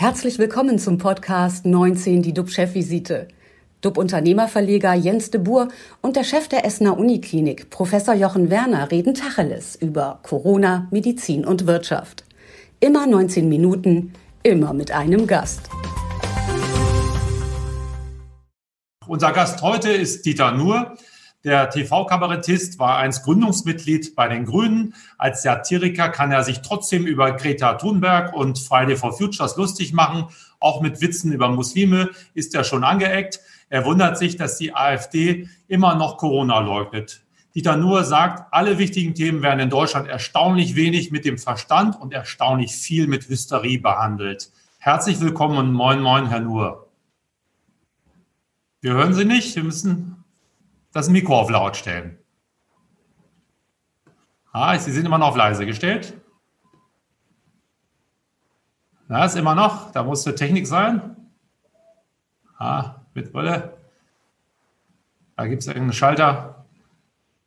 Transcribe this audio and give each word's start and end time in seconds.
Herzlich 0.00 0.38
willkommen 0.38 0.78
zum 0.78 0.96
Podcast 0.96 1.66
19, 1.66 2.22
die 2.22 2.32
DUB-Chefvisite. 2.32 3.26
DUB-Unternehmerverleger 3.80 4.94
Jens 4.94 5.32
de 5.32 5.40
Boer 5.40 5.66
und 6.02 6.14
der 6.14 6.22
Chef 6.22 6.46
der 6.46 6.64
Essener 6.64 6.96
Uniklinik, 6.96 7.68
Professor 7.70 8.14
Jochen 8.14 8.48
Werner, 8.48 8.92
reden 8.92 9.14
Tacheles 9.14 9.74
über 9.74 10.20
Corona, 10.22 10.86
Medizin 10.92 11.44
und 11.44 11.66
Wirtschaft. 11.66 12.22
Immer 12.78 13.08
19 13.08 13.48
Minuten, 13.48 14.12
immer 14.44 14.72
mit 14.72 14.92
einem 14.92 15.26
Gast. 15.26 15.68
Unser 19.08 19.32
Gast 19.32 19.62
heute 19.62 19.90
ist 19.90 20.24
Dieter 20.24 20.52
Nuhr. 20.52 20.96
Der 21.44 21.70
TV-Kabarettist 21.70 22.80
war 22.80 22.98
einst 22.98 23.22
Gründungsmitglied 23.22 24.16
bei 24.16 24.26
den 24.26 24.44
Grünen. 24.44 24.94
Als 25.18 25.42
Satiriker 25.42 26.08
kann 26.08 26.32
er 26.32 26.42
sich 26.42 26.62
trotzdem 26.62 27.06
über 27.06 27.30
Greta 27.32 27.74
Thunberg 27.74 28.34
und 28.34 28.58
Friday 28.58 28.96
for 28.96 29.16
Futures 29.16 29.56
lustig 29.56 29.92
machen. 29.92 30.24
Auch 30.58 30.80
mit 30.80 31.00
Witzen 31.00 31.30
über 31.30 31.48
Muslime 31.48 32.10
ist 32.34 32.56
er 32.56 32.64
schon 32.64 32.82
angeeckt. 32.82 33.38
Er 33.68 33.84
wundert 33.84 34.18
sich, 34.18 34.36
dass 34.36 34.58
die 34.58 34.74
AfD 34.74 35.48
immer 35.68 35.94
noch 35.94 36.16
Corona 36.16 36.58
leugnet. 36.58 37.22
Dieter 37.54 37.76
Nuhr 37.76 38.02
sagt, 38.02 38.52
alle 38.52 38.78
wichtigen 38.78 39.14
Themen 39.14 39.40
werden 39.40 39.60
in 39.60 39.70
Deutschland 39.70 40.08
erstaunlich 40.08 40.74
wenig 40.74 41.12
mit 41.12 41.24
dem 41.24 41.38
Verstand 41.38 42.00
und 42.00 42.12
erstaunlich 42.12 42.72
viel 42.72 43.06
mit 43.06 43.28
Hysterie 43.28 43.78
behandelt. 43.78 44.50
Herzlich 44.80 45.20
willkommen 45.20 45.56
und 45.56 45.72
moin, 45.72 46.00
moin, 46.00 46.28
Herr 46.28 46.40
Nuhr. 46.40 46.88
Wir 48.80 48.94
hören 48.94 49.14
Sie 49.14 49.24
nicht. 49.24 49.54
Wir 49.54 49.64
müssen 49.64 50.17
das 50.92 51.08
Mikro 51.08 51.38
auf 51.38 51.50
laut 51.50 51.76
stellen. 51.76 52.18
Ah, 54.52 54.78
Sie 54.78 54.92
sind 54.92 55.06
immer 55.06 55.18
noch 55.18 55.28
auf 55.28 55.36
leise 55.36 55.66
gestellt. 55.66 56.14
Na, 59.08 59.24
ist 59.24 59.36
immer 59.36 59.54
noch. 59.54 59.92
Da 59.92 60.02
muss 60.02 60.26
eine 60.26 60.34
Technik 60.34 60.66
sein. 60.66 61.16
Ah, 62.58 62.96
mit 63.14 63.32
Brille. 63.32 63.78
Da 65.36 65.46
gibt 65.46 65.62
es 65.62 65.68
irgendeinen 65.68 65.92
Schalter 65.92 66.66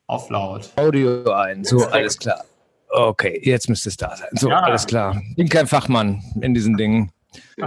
auf 0.08 0.30
laut. 0.30 0.72
Audio 0.78 1.32
ein. 1.32 1.64
So, 1.64 1.86
alles 1.86 2.18
klar. 2.18 2.44
Okay, 2.90 3.40
jetzt 3.44 3.70
müsste 3.70 3.90
es 3.90 3.98
da 3.98 4.16
sein. 4.16 4.30
So, 4.34 4.50
ja. 4.50 4.60
alles 4.60 4.88
klar. 4.88 5.22
Ich 5.30 5.36
bin 5.36 5.50
kein 5.50 5.68
Fachmann 5.68 6.24
in 6.42 6.54
diesen 6.54 6.78
Dingen. 6.78 7.12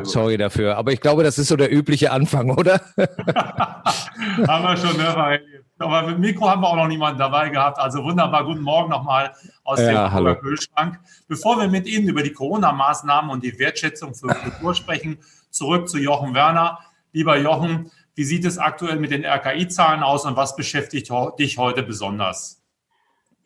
Sorry 0.03 0.37
dafür. 0.37 0.77
Aber 0.77 0.93
ich 0.93 1.01
glaube, 1.01 1.23
das 1.23 1.39
ist 1.39 1.49
so 1.49 1.57
der 1.57 1.73
übliche 1.73 2.11
Anfang, 2.13 2.51
oder? 2.51 2.81
haben 2.97 4.65
wir 4.65 4.77
schon 4.77 4.97
mehrfach 4.97 5.31
erlebt. 5.31 5.65
Aber 5.79 6.07
mit 6.07 6.19
Mikro 6.19 6.49
haben 6.49 6.63
wir 6.63 6.69
auch 6.69 6.77
noch 6.77 6.87
niemanden 6.87 7.19
dabei 7.19 7.49
gehabt. 7.49 7.79
Also 7.79 8.05
wunderbar. 8.05 8.45
Guten 8.45 8.63
Morgen 8.63 8.91
nochmal 8.91 9.35
aus 9.65 9.81
ja, 9.81 10.09
dem 10.09 10.39
Kühlschrank. 10.39 11.01
Bevor 11.27 11.59
wir 11.59 11.69
mit 11.69 11.87
Ihnen 11.87 12.09
über 12.09 12.23
die 12.23 12.33
Corona-Maßnahmen 12.33 13.31
und 13.31 13.43
die 13.43 13.59
Wertschätzung 13.59 14.15
für 14.15 14.29
Kultur 14.29 14.75
sprechen, 14.75 15.19
zurück 15.51 15.89
zu 15.89 15.99
Jochen 15.99 16.35
Werner. 16.35 16.79
Lieber 17.13 17.39
Jochen, 17.39 17.91
wie 18.15 18.25
sieht 18.25 18.45
es 18.45 18.59
aktuell 18.59 18.99
mit 18.99 19.11
den 19.11 19.25
RKI-Zahlen 19.25 20.03
aus 20.03 20.25
und 20.25 20.37
was 20.37 20.55
beschäftigt 20.57 21.11
dich 21.39 21.59
heute 21.59 21.83
besonders? 21.83 22.64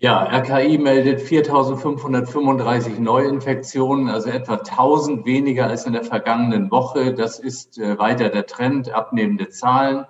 Ja, 0.00 0.22
RKI 0.22 0.78
meldet 0.78 1.20
4.535 1.20 3.00
Neuinfektionen, 3.00 4.08
also 4.08 4.30
etwa 4.30 4.54
1.000 4.54 5.24
weniger 5.24 5.66
als 5.66 5.86
in 5.86 5.92
der 5.92 6.04
vergangenen 6.04 6.70
Woche. 6.70 7.14
Das 7.14 7.40
ist 7.40 7.78
äh, 7.78 7.98
weiter 7.98 8.28
der 8.28 8.46
Trend, 8.46 8.92
abnehmende 8.92 9.48
Zahlen. 9.48 10.06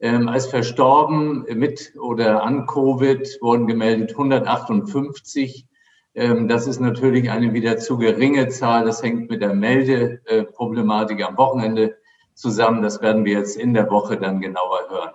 Ähm, 0.00 0.28
als 0.28 0.46
verstorben 0.46 1.44
mit 1.54 1.92
oder 2.00 2.44
an 2.44 2.66
Covid 2.66 3.38
wurden 3.42 3.66
gemeldet 3.66 4.12
158. 4.12 5.66
Ähm, 6.14 6.48
das 6.48 6.66
ist 6.66 6.80
natürlich 6.80 7.30
eine 7.30 7.52
wieder 7.52 7.76
zu 7.76 7.98
geringe 7.98 8.48
Zahl. 8.48 8.86
Das 8.86 9.02
hängt 9.02 9.28
mit 9.28 9.42
der 9.42 9.52
Meldeproblematik 9.52 11.22
am 11.22 11.36
Wochenende 11.36 11.98
zusammen. 12.32 12.80
Das 12.80 13.02
werden 13.02 13.26
wir 13.26 13.34
jetzt 13.34 13.58
in 13.58 13.74
der 13.74 13.90
Woche 13.90 14.16
dann 14.16 14.40
genauer 14.40 14.88
hören. 14.88 15.12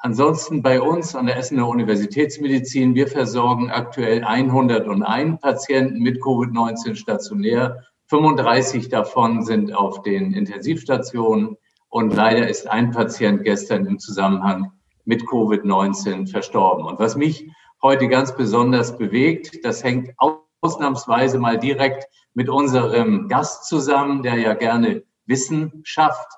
Ansonsten 0.00 0.62
bei 0.62 0.80
uns 0.80 1.16
an 1.16 1.26
der 1.26 1.36
Essener 1.36 1.66
Universitätsmedizin, 1.66 2.94
wir 2.94 3.08
versorgen 3.08 3.70
aktuell 3.70 4.22
101 4.22 5.40
Patienten 5.40 5.98
mit 5.98 6.22
Covid-19 6.22 6.94
stationär. 6.94 7.82
35 8.06 8.90
davon 8.90 9.44
sind 9.44 9.74
auf 9.74 10.02
den 10.02 10.32
Intensivstationen 10.34 11.56
und 11.88 12.14
leider 12.14 12.48
ist 12.48 12.70
ein 12.70 12.92
Patient 12.92 13.42
gestern 13.42 13.86
im 13.86 13.98
Zusammenhang 13.98 14.70
mit 15.04 15.22
Covid-19 15.22 16.30
verstorben. 16.30 16.84
Und 16.84 17.00
was 17.00 17.16
mich 17.16 17.50
heute 17.82 18.06
ganz 18.06 18.36
besonders 18.36 18.96
bewegt, 18.96 19.64
das 19.64 19.82
hängt 19.82 20.12
ausnahmsweise 20.60 21.40
mal 21.40 21.58
direkt 21.58 22.06
mit 22.34 22.48
unserem 22.48 23.26
Gast 23.26 23.64
zusammen, 23.64 24.22
der 24.22 24.36
ja 24.36 24.54
gerne 24.54 25.02
Wissen 25.26 25.80
schafft 25.82 26.37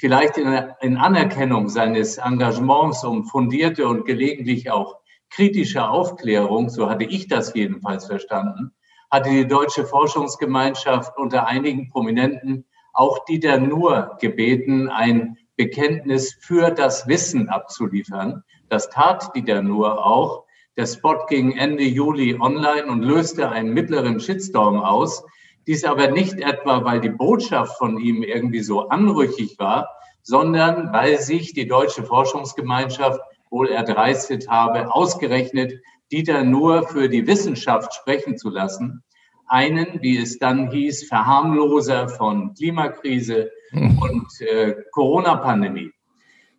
vielleicht 0.00 0.38
in, 0.38 0.96
Anerkennung 0.96 1.68
seines 1.68 2.16
Engagements 2.16 3.04
um 3.04 3.24
fundierte 3.24 3.86
und 3.86 4.06
gelegentlich 4.06 4.70
auch 4.70 4.96
kritische 5.28 5.86
Aufklärung, 5.88 6.70
so 6.70 6.88
hatte 6.88 7.04
ich 7.04 7.28
das 7.28 7.54
jedenfalls 7.54 8.06
verstanden, 8.06 8.72
hatte 9.10 9.28
die 9.28 9.46
deutsche 9.46 9.84
Forschungsgemeinschaft 9.84 11.18
unter 11.18 11.46
einigen 11.46 11.90
Prominenten 11.90 12.64
auch 12.94 13.24
Dieter 13.26 13.58
Nuhr 13.58 14.16
gebeten, 14.20 14.88
ein 14.88 15.36
Bekenntnis 15.56 16.34
für 16.40 16.70
das 16.70 17.06
Wissen 17.06 17.50
abzuliefern. 17.50 18.42
Das 18.70 18.88
tat 18.88 19.36
Dieter 19.36 19.60
Nuhr 19.60 20.04
auch. 20.04 20.44
Der 20.78 20.86
Spot 20.86 21.26
ging 21.28 21.52
Ende 21.52 21.84
Juli 21.84 22.38
online 22.40 22.86
und 22.86 23.02
löste 23.02 23.50
einen 23.50 23.74
mittleren 23.74 24.18
Shitstorm 24.18 24.80
aus, 24.80 25.24
dies 25.70 25.84
aber 25.84 26.10
nicht 26.10 26.40
etwa, 26.40 26.84
weil 26.84 27.00
die 27.00 27.10
Botschaft 27.10 27.78
von 27.78 27.96
ihm 27.96 28.24
irgendwie 28.24 28.58
so 28.58 28.88
anrüchig 28.88 29.56
war, 29.60 29.88
sondern 30.20 30.92
weil 30.92 31.20
sich 31.20 31.52
die 31.52 31.68
deutsche 31.68 32.02
Forschungsgemeinschaft 32.02 33.20
wohl 33.50 33.68
erdreistet 33.68 34.48
habe, 34.48 34.92
ausgerechnet 34.92 35.74
Dieter 36.10 36.42
nur 36.42 36.88
für 36.88 37.08
die 37.08 37.24
Wissenschaft 37.28 37.94
sprechen 37.94 38.36
zu 38.36 38.50
lassen. 38.50 39.04
Einen, 39.46 40.02
wie 40.02 40.18
es 40.18 40.40
dann 40.40 40.72
hieß, 40.72 41.06
Verharmloser 41.06 42.08
von 42.08 42.52
Klimakrise 42.54 43.52
und 43.72 44.26
äh, 44.40 44.74
Corona-Pandemie. 44.90 45.92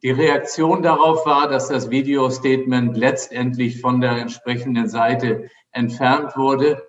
Die 0.03 0.11
Reaktion 0.11 0.83
darauf 0.83 1.25
war, 1.25 1.49
dass 1.49 1.67
das 1.67 1.89
Video-Statement 1.89 2.95
letztendlich 2.95 3.81
von 3.81 3.99
der 3.99 4.11
entsprechenden 4.11 4.87
Seite 4.87 5.49
entfernt 5.73 6.37
wurde 6.37 6.81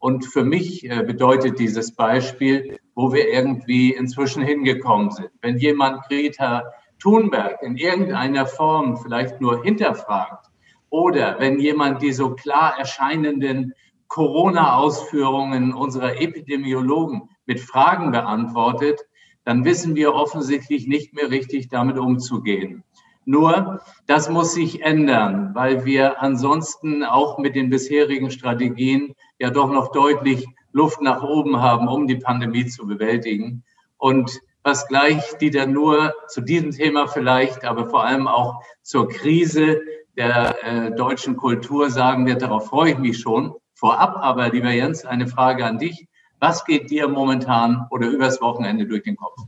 und 0.00 0.24
für 0.24 0.44
mich 0.44 0.90
äh, 0.90 1.04
bedeutet 1.04 1.58
dieses 1.58 1.94
Beispiel, 1.94 2.78
wo 2.94 3.12
wir 3.12 3.28
irgendwie 3.28 3.92
inzwischen 3.92 4.42
hingekommen 4.42 5.10
sind. 5.10 5.30
Wenn 5.42 5.58
jemand 5.58 6.02
Greta 6.08 6.64
Thunberg 6.98 7.62
in 7.62 7.76
irgendeiner 7.76 8.46
Form 8.46 8.96
vielleicht 8.96 9.40
nur 9.40 9.62
hinterfragt 9.62 10.46
oder 10.88 11.36
wenn 11.38 11.60
jemand 11.60 12.02
die 12.02 12.12
so 12.12 12.34
klar 12.34 12.78
erscheinenden 12.78 13.74
Corona-Ausführungen 14.08 15.72
unserer 15.72 16.20
Epidemiologen 16.20 17.28
mit 17.46 17.60
Fragen 17.60 18.10
beantwortet, 18.10 19.00
dann 19.44 19.64
wissen 19.64 19.94
wir 19.94 20.14
offensichtlich 20.14 20.86
nicht 20.88 21.14
mehr 21.14 21.30
richtig 21.30 21.68
damit 21.68 21.98
umzugehen. 21.98 22.84
Nur, 23.26 23.80
das 24.06 24.30
muss 24.30 24.54
sich 24.54 24.82
ändern, 24.82 25.54
weil 25.54 25.84
wir 25.84 26.22
ansonsten 26.22 27.04
auch 27.04 27.38
mit 27.38 27.54
den 27.54 27.70
bisherigen 27.70 28.30
Strategien 28.30 29.14
ja 29.40 29.50
doch 29.50 29.70
noch 29.70 29.90
deutlich 29.90 30.46
Luft 30.72 31.00
nach 31.00 31.22
oben 31.22 31.60
haben, 31.60 31.88
um 31.88 32.06
die 32.06 32.16
Pandemie 32.16 32.66
zu 32.66 32.86
bewältigen. 32.86 33.64
Und 33.98 34.40
was 34.62 34.86
gleich 34.86 35.36
Dieter 35.38 35.66
nur 35.66 36.14
zu 36.28 36.42
diesem 36.42 36.70
Thema 36.70 37.08
vielleicht, 37.08 37.64
aber 37.64 37.88
vor 37.88 38.04
allem 38.04 38.28
auch 38.28 38.62
zur 38.82 39.08
Krise 39.08 39.80
der 40.16 40.56
äh, 40.62 40.90
deutschen 40.92 41.36
Kultur 41.36 41.90
sagen 41.90 42.26
wird, 42.26 42.42
darauf 42.42 42.66
freue 42.66 42.92
ich 42.92 42.98
mich 42.98 43.18
schon. 43.18 43.54
Vorab 43.74 44.16
aber, 44.18 44.50
lieber 44.50 44.70
Jens, 44.70 45.06
eine 45.06 45.26
Frage 45.26 45.64
an 45.64 45.78
dich. 45.78 46.06
Was 46.38 46.64
geht 46.64 46.90
dir 46.90 47.08
momentan 47.08 47.86
oder 47.90 48.08
übers 48.08 48.40
Wochenende 48.42 48.86
durch 48.86 49.02
den 49.02 49.16
Kopf? 49.16 49.38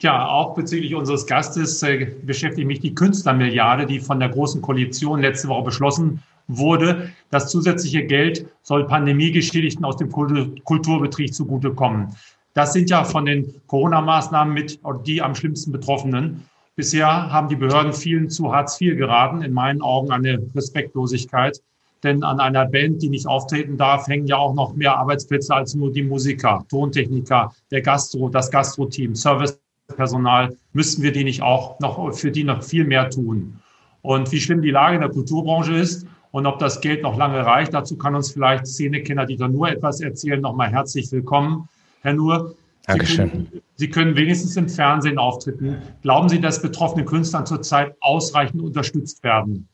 Ja, 0.00 0.28
auch 0.28 0.54
bezüglich 0.54 0.94
unseres 0.94 1.26
Gastes 1.26 1.82
äh, 1.82 2.14
beschäftigt 2.22 2.66
mich 2.66 2.80
die 2.80 2.94
Künstlermilliarde, 2.94 3.86
die 3.86 3.98
von 3.98 4.20
der 4.20 4.28
Großen 4.28 4.62
Koalition 4.62 5.20
letzte 5.20 5.48
Woche 5.48 5.64
beschlossen 5.64 6.22
wurde. 6.48 7.10
Das 7.30 7.48
zusätzliche 7.50 8.04
Geld 8.04 8.46
soll 8.62 8.86
Pandemiegeschädigten 8.86 9.84
aus 9.84 9.96
dem 9.96 10.10
Kulturbetrieb 10.10 11.34
zugutekommen. 11.34 12.08
Das 12.54 12.72
sind 12.72 12.88
ja 12.88 13.04
von 13.04 13.26
den 13.26 13.54
Corona-Maßnahmen 13.66 14.54
mit 14.54 14.80
die 15.04 15.20
am 15.20 15.34
schlimmsten 15.34 15.72
Betroffenen. 15.72 16.44
Bisher 16.74 17.06
haben 17.06 17.48
die 17.48 17.56
Behörden 17.56 17.92
vielen 17.92 18.30
zu 18.30 18.52
Hartz 18.52 18.80
IV 18.80 18.96
geraten. 18.96 19.42
In 19.42 19.52
meinen 19.52 19.82
Augen 19.82 20.10
eine 20.10 20.42
Respektlosigkeit. 20.54 21.60
Denn 22.02 22.22
an 22.22 22.40
einer 22.40 22.66
Band, 22.66 23.02
die 23.02 23.08
nicht 23.08 23.26
auftreten 23.26 23.76
darf, 23.76 24.06
hängen 24.06 24.26
ja 24.26 24.36
auch 24.36 24.54
noch 24.54 24.74
mehr 24.74 24.96
Arbeitsplätze 24.96 25.54
als 25.54 25.74
nur 25.74 25.92
die 25.92 26.02
Musiker, 26.02 26.64
Tontechniker, 26.68 27.52
der 27.70 27.80
Gastro, 27.80 28.28
das 28.28 28.50
Gastro-Team, 28.50 29.14
Servicepersonal. 29.14 30.56
Müssten 30.72 31.02
wir 31.02 31.12
die 31.12 31.24
nicht 31.24 31.42
auch 31.42 31.80
noch 31.80 32.12
für 32.14 32.30
die 32.30 32.44
noch 32.44 32.62
viel 32.62 32.84
mehr 32.84 33.10
tun? 33.10 33.58
Und 34.02 34.30
wie 34.30 34.40
schlimm 34.40 34.62
die 34.62 34.70
Lage 34.70 34.96
in 34.96 35.00
der 35.00 35.10
Kulturbranche 35.10 35.74
ist, 35.74 36.06
und 36.36 36.44
ob 36.44 36.58
das 36.58 36.82
Geld 36.82 37.02
noch 37.02 37.16
lange 37.16 37.46
reicht, 37.46 37.72
dazu 37.72 37.96
kann 37.96 38.14
uns 38.14 38.30
vielleicht 38.30 38.66
Szenekenner 38.66 39.24
Dieter 39.24 39.48
Nur 39.48 39.70
etwas 39.70 40.02
erzählen. 40.02 40.38
Nochmal 40.38 40.68
herzlich 40.68 41.10
willkommen, 41.10 41.66
Herr 42.02 42.12
Nur. 42.12 42.54
Dankeschön. 42.86 43.30
Sie 43.30 43.30
können, 43.30 43.62
Sie 43.76 43.88
können 43.88 44.16
wenigstens 44.16 44.54
im 44.58 44.68
Fernsehen 44.68 45.16
auftreten. 45.16 45.78
Glauben 46.02 46.28
Sie, 46.28 46.38
dass 46.38 46.60
betroffene 46.60 47.06
Künstler 47.06 47.46
zurzeit 47.46 47.94
ausreichend 48.00 48.60
unterstützt 48.60 49.24
werden? 49.24 49.66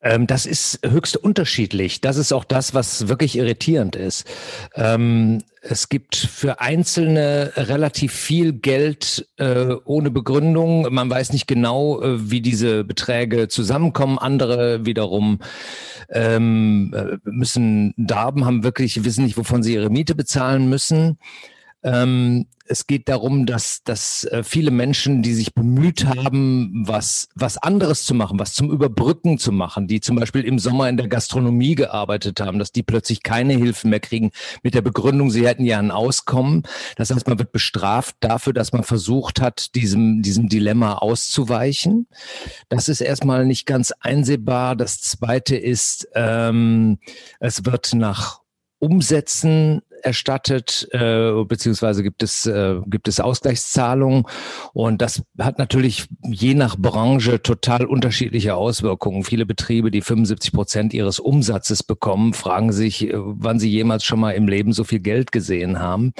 Ähm, 0.00 0.26
das 0.26 0.46
ist 0.46 0.80
höchst 0.84 1.16
unterschiedlich. 1.16 2.00
Das 2.00 2.16
ist 2.16 2.32
auch 2.32 2.44
das, 2.44 2.72
was 2.74 3.08
wirklich 3.08 3.36
irritierend 3.36 3.96
ist. 3.96 4.26
Ähm, 4.74 5.42
es 5.60 5.88
gibt 5.88 6.14
für 6.16 6.60
Einzelne 6.60 7.52
relativ 7.56 8.12
viel 8.12 8.52
Geld 8.52 9.28
äh, 9.38 9.74
ohne 9.84 10.10
Begründung. 10.10 10.92
Man 10.94 11.10
weiß 11.10 11.32
nicht 11.32 11.48
genau, 11.48 12.00
äh, 12.00 12.30
wie 12.30 12.40
diese 12.40 12.84
Beträge 12.84 13.48
zusammenkommen. 13.48 14.18
Andere 14.18 14.86
wiederum 14.86 15.40
ähm, 16.10 16.94
äh, 16.94 17.18
müssen 17.24 17.92
Darben, 17.96 18.44
haben 18.44 18.62
wirklich, 18.62 19.04
wissen 19.04 19.24
nicht, 19.24 19.36
wovon 19.36 19.62
sie 19.62 19.74
ihre 19.74 19.90
Miete 19.90 20.14
bezahlen 20.14 20.68
müssen. 20.68 21.18
Ähm, 21.82 22.46
es 22.70 22.86
geht 22.86 23.08
darum, 23.08 23.46
dass, 23.46 23.82
dass 23.82 24.24
äh, 24.24 24.42
viele 24.42 24.70
Menschen, 24.70 25.22
die 25.22 25.34
sich 25.34 25.54
bemüht 25.54 26.04
haben, 26.04 26.84
was, 26.86 27.28
was 27.34 27.56
anderes 27.56 28.04
zu 28.04 28.14
machen, 28.14 28.38
was 28.38 28.52
zum 28.52 28.70
Überbrücken 28.70 29.38
zu 29.38 29.52
machen, 29.52 29.86
die 29.86 30.00
zum 30.00 30.16
Beispiel 30.16 30.44
im 30.44 30.58
Sommer 30.58 30.88
in 30.88 30.96
der 30.96 31.08
Gastronomie 31.08 31.74
gearbeitet 31.74 32.40
haben, 32.40 32.58
dass 32.58 32.72
die 32.72 32.82
plötzlich 32.82 33.22
keine 33.22 33.54
Hilfen 33.54 33.90
mehr 33.90 34.00
kriegen 34.00 34.30
mit 34.62 34.74
der 34.74 34.82
Begründung, 34.82 35.30
sie 35.30 35.46
hätten 35.46 35.64
ja 35.64 35.78
ein 35.78 35.90
Auskommen. 35.90 36.62
Das 36.96 37.10
heißt, 37.10 37.26
man 37.26 37.38
wird 37.38 37.52
bestraft 37.52 38.16
dafür, 38.20 38.52
dass 38.52 38.72
man 38.72 38.84
versucht 38.84 39.40
hat, 39.40 39.74
diesem, 39.74 40.22
diesem 40.22 40.48
Dilemma 40.48 40.94
auszuweichen. 40.94 42.06
Das 42.68 42.88
ist 42.88 43.00
erstmal 43.00 43.46
nicht 43.46 43.66
ganz 43.66 43.92
einsehbar. 44.00 44.76
Das 44.76 45.00
zweite 45.00 45.56
ist, 45.56 46.08
ähm, 46.14 46.98
es 47.40 47.64
wird 47.64 47.94
nach 47.94 48.40
Umsätzen 48.78 49.82
erstattet, 50.02 50.88
äh, 50.92 51.44
beziehungsweise 51.44 52.02
gibt 52.02 52.22
es, 52.22 52.46
äh, 52.46 52.76
gibt 52.86 53.08
es 53.08 53.20
Ausgleichszahlungen. 53.20 54.24
Und 54.72 55.02
das 55.02 55.22
hat 55.38 55.58
natürlich 55.58 56.06
je 56.22 56.54
nach 56.54 56.76
Branche 56.76 57.42
total 57.42 57.84
unterschiedliche 57.86 58.54
Auswirkungen. 58.54 59.24
Viele 59.24 59.46
Betriebe, 59.46 59.90
die 59.90 60.00
75 60.00 60.52
Prozent 60.52 60.94
ihres 60.94 61.18
Umsatzes 61.18 61.82
bekommen, 61.82 62.34
fragen 62.34 62.72
sich, 62.72 63.08
äh, 63.08 63.12
wann 63.14 63.58
sie 63.58 63.70
jemals 63.70 64.04
schon 64.04 64.20
mal 64.20 64.32
im 64.32 64.48
Leben 64.48 64.72
so 64.72 64.84
viel 64.84 65.00
Geld 65.00 65.32
gesehen 65.32 65.78
haben. 65.78 66.12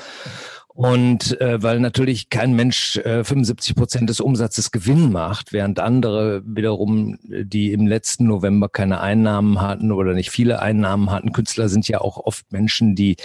Und 0.79 1.41
äh, 1.41 1.61
weil 1.61 1.81
natürlich 1.81 2.31
kein 2.31 2.55
Mensch 2.55 2.99
äh, 2.99 3.25
75 3.25 3.75
Prozent 3.75 4.09
des 4.09 4.21
Umsatzes 4.21 4.71
Gewinn 4.71 5.11
macht, 5.11 5.53
während 5.53 5.81
andere 5.81 6.41
wiederum, 6.47 7.19
die 7.25 7.73
im 7.73 7.89
letzten 7.89 8.29
November 8.29 8.69
keine 8.69 9.01
Einnahmen 9.01 9.61
hatten 9.61 9.91
oder 9.91 10.15
nicht 10.15 10.31
viele 10.31 10.63
Einnahmen 10.63 11.11
hatten. 11.11 11.33
Künstler 11.33 11.69
sind 11.69 11.89
ja 11.89 12.01
auch 12.01 12.19
oft 12.19 12.53
Menschen, 12.53 12.95
die 12.95 13.17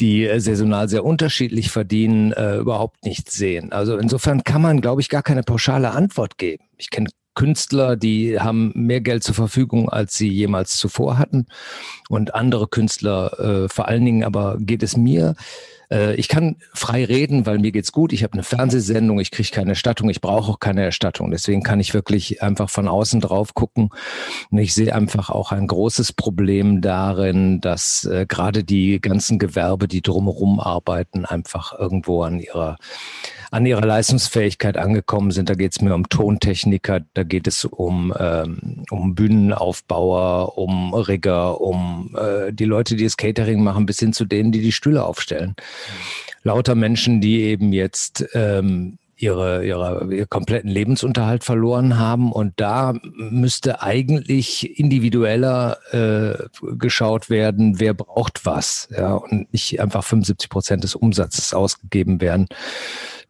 die 0.00 0.26
äh, 0.26 0.40
saisonal 0.40 0.88
sehr 0.88 1.04
unterschiedlich 1.04 1.70
verdienen, 1.70 2.32
äh, 2.32 2.56
überhaupt 2.56 3.04
nicht 3.04 3.30
sehen. 3.30 3.70
Also 3.70 3.96
insofern 3.96 4.42
kann 4.42 4.60
man, 4.60 4.80
glaube 4.80 5.00
ich, 5.00 5.08
gar 5.08 5.22
keine 5.22 5.44
pauschale 5.44 5.92
Antwort 5.92 6.36
geben. 6.36 6.64
Ich 6.78 6.90
kenne 6.90 7.10
Künstler, 7.36 7.94
die 7.94 8.40
haben 8.40 8.72
mehr 8.74 9.02
Geld 9.02 9.22
zur 9.22 9.36
Verfügung, 9.36 9.88
als 9.88 10.16
sie 10.16 10.30
jemals 10.30 10.78
zuvor 10.78 11.16
hatten. 11.16 11.46
Und 12.08 12.34
andere 12.34 12.66
Künstler, 12.66 13.38
äh, 13.38 13.68
vor 13.68 13.86
allen 13.86 14.04
Dingen 14.04 14.24
aber 14.24 14.56
geht 14.58 14.82
es 14.82 14.96
mir 14.96 15.36
äh, 15.38 15.75
ich 15.88 16.28
kann 16.28 16.56
frei 16.74 17.04
reden, 17.04 17.46
weil 17.46 17.58
mir 17.58 17.72
geht's 17.72 17.92
gut. 17.92 18.12
Ich 18.12 18.22
habe 18.22 18.32
eine 18.32 18.42
Fernsehsendung, 18.42 19.20
ich 19.20 19.30
kriege 19.30 19.50
keine 19.50 19.70
Erstattung, 19.70 20.10
ich 20.10 20.20
brauche 20.20 20.52
auch 20.52 20.60
keine 20.60 20.82
Erstattung. 20.82 21.30
Deswegen 21.30 21.62
kann 21.62 21.80
ich 21.80 21.94
wirklich 21.94 22.42
einfach 22.42 22.70
von 22.70 22.88
außen 22.88 23.20
drauf 23.20 23.54
gucken. 23.54 23.90
Und 24.50 24.58
ich 24.58 24.74
sehe 24.74 24.94
einfach 24.94 25.30
auch 25.30 25.52
ein 25.52 25.66
großes 25.66 26.12
Problem 26.12 26.80
darin, 26.80 27.60
dass 27.60 28.04
äh, 28.04 28.26
gerade 28.28 28.64
die 28.64 29.00
ganzen 29.00 29.38
Gewerbe, 29.38 29.88
die 29.88 30.02
drumherum 30.02 30.60
arbeiten, 30.60 31.24
einfach 31.24 31.78
irgendwo 31.78 32.22
an 32.22 32.40
ihrer 32.40 32.76
an 33.50 33.66
ihrer 33.66 33.84
Leistungsfähigkeit 33.84 34.76
angekommen 34.76 35.30
sind. 35.30 35.48
Da 35.48 35.54
geht 35.54 35.72
es 35.72 35.80
mir 35.80 35.94
um 35.94 36.08
Tontechniker, 36.08 37.00
da 37.14 37.22
geht 37.22 37.46
es 37.46 37.64
um, 37.64 38.12
ähm, 38.18 38.84
um 38.90 39.14
Bühnenaufbauer, 39.14 40.58
um 40.58 40.94
Rigger, 40.94 41.60
um 41.60 42.16
äh, 42.16 42.52
die 42.52 42.64
Leute, 42.64 42.96
die 42.96 43.04
das 43.04 43.16
Catering 43.16 43.62
machen, 43.62 43.86
bis 43.86 43.98
hin 43.98 44.12
zu 44.12 44.24
denen, 44.24 44.52
die 44.52 44.62
die 44.62 44.72
Stühle 44.72 45.04
aufstellen. 45.04 45.54
Lauter 46.42 46.74
Menschen, 46.74 47.20
die 47.20 47.42
eben 47.42 47.72
jetzt 47.72 48.24
ähm, 48.34 48.98
ihre, 49.16 49.64
ihre, 49.64 50.14
ihren 50.14 50.28
kompletten 50.28 50.70
Lebensunterhalt 50.70 51.42
verloren 51.42 51.98
haben. 51.98 52.30
Und 52.30 52.54
da 52.56 52.94
müsste 53.14 53.82
eigentlich 53.82 54.78
individueller 54.78 55.78
äh, 55.92 56.44
geschaut 56.76 57.30
werden, 57.30 57.80
wer 57.80 57.94
braucht 57.94 58.44
was. 58.44 58.88
Ja, 58.96 59.14
und 59.14 59.52
nicht 59.52 59.80
einfach 59.80 60.04
75 60.04 60.50
Prozent 60.50 60.84
des 60.84 60.94
Umsatzes 60.94 61.54
ausgegeben 61.54 62.20
werden 62.20 62.46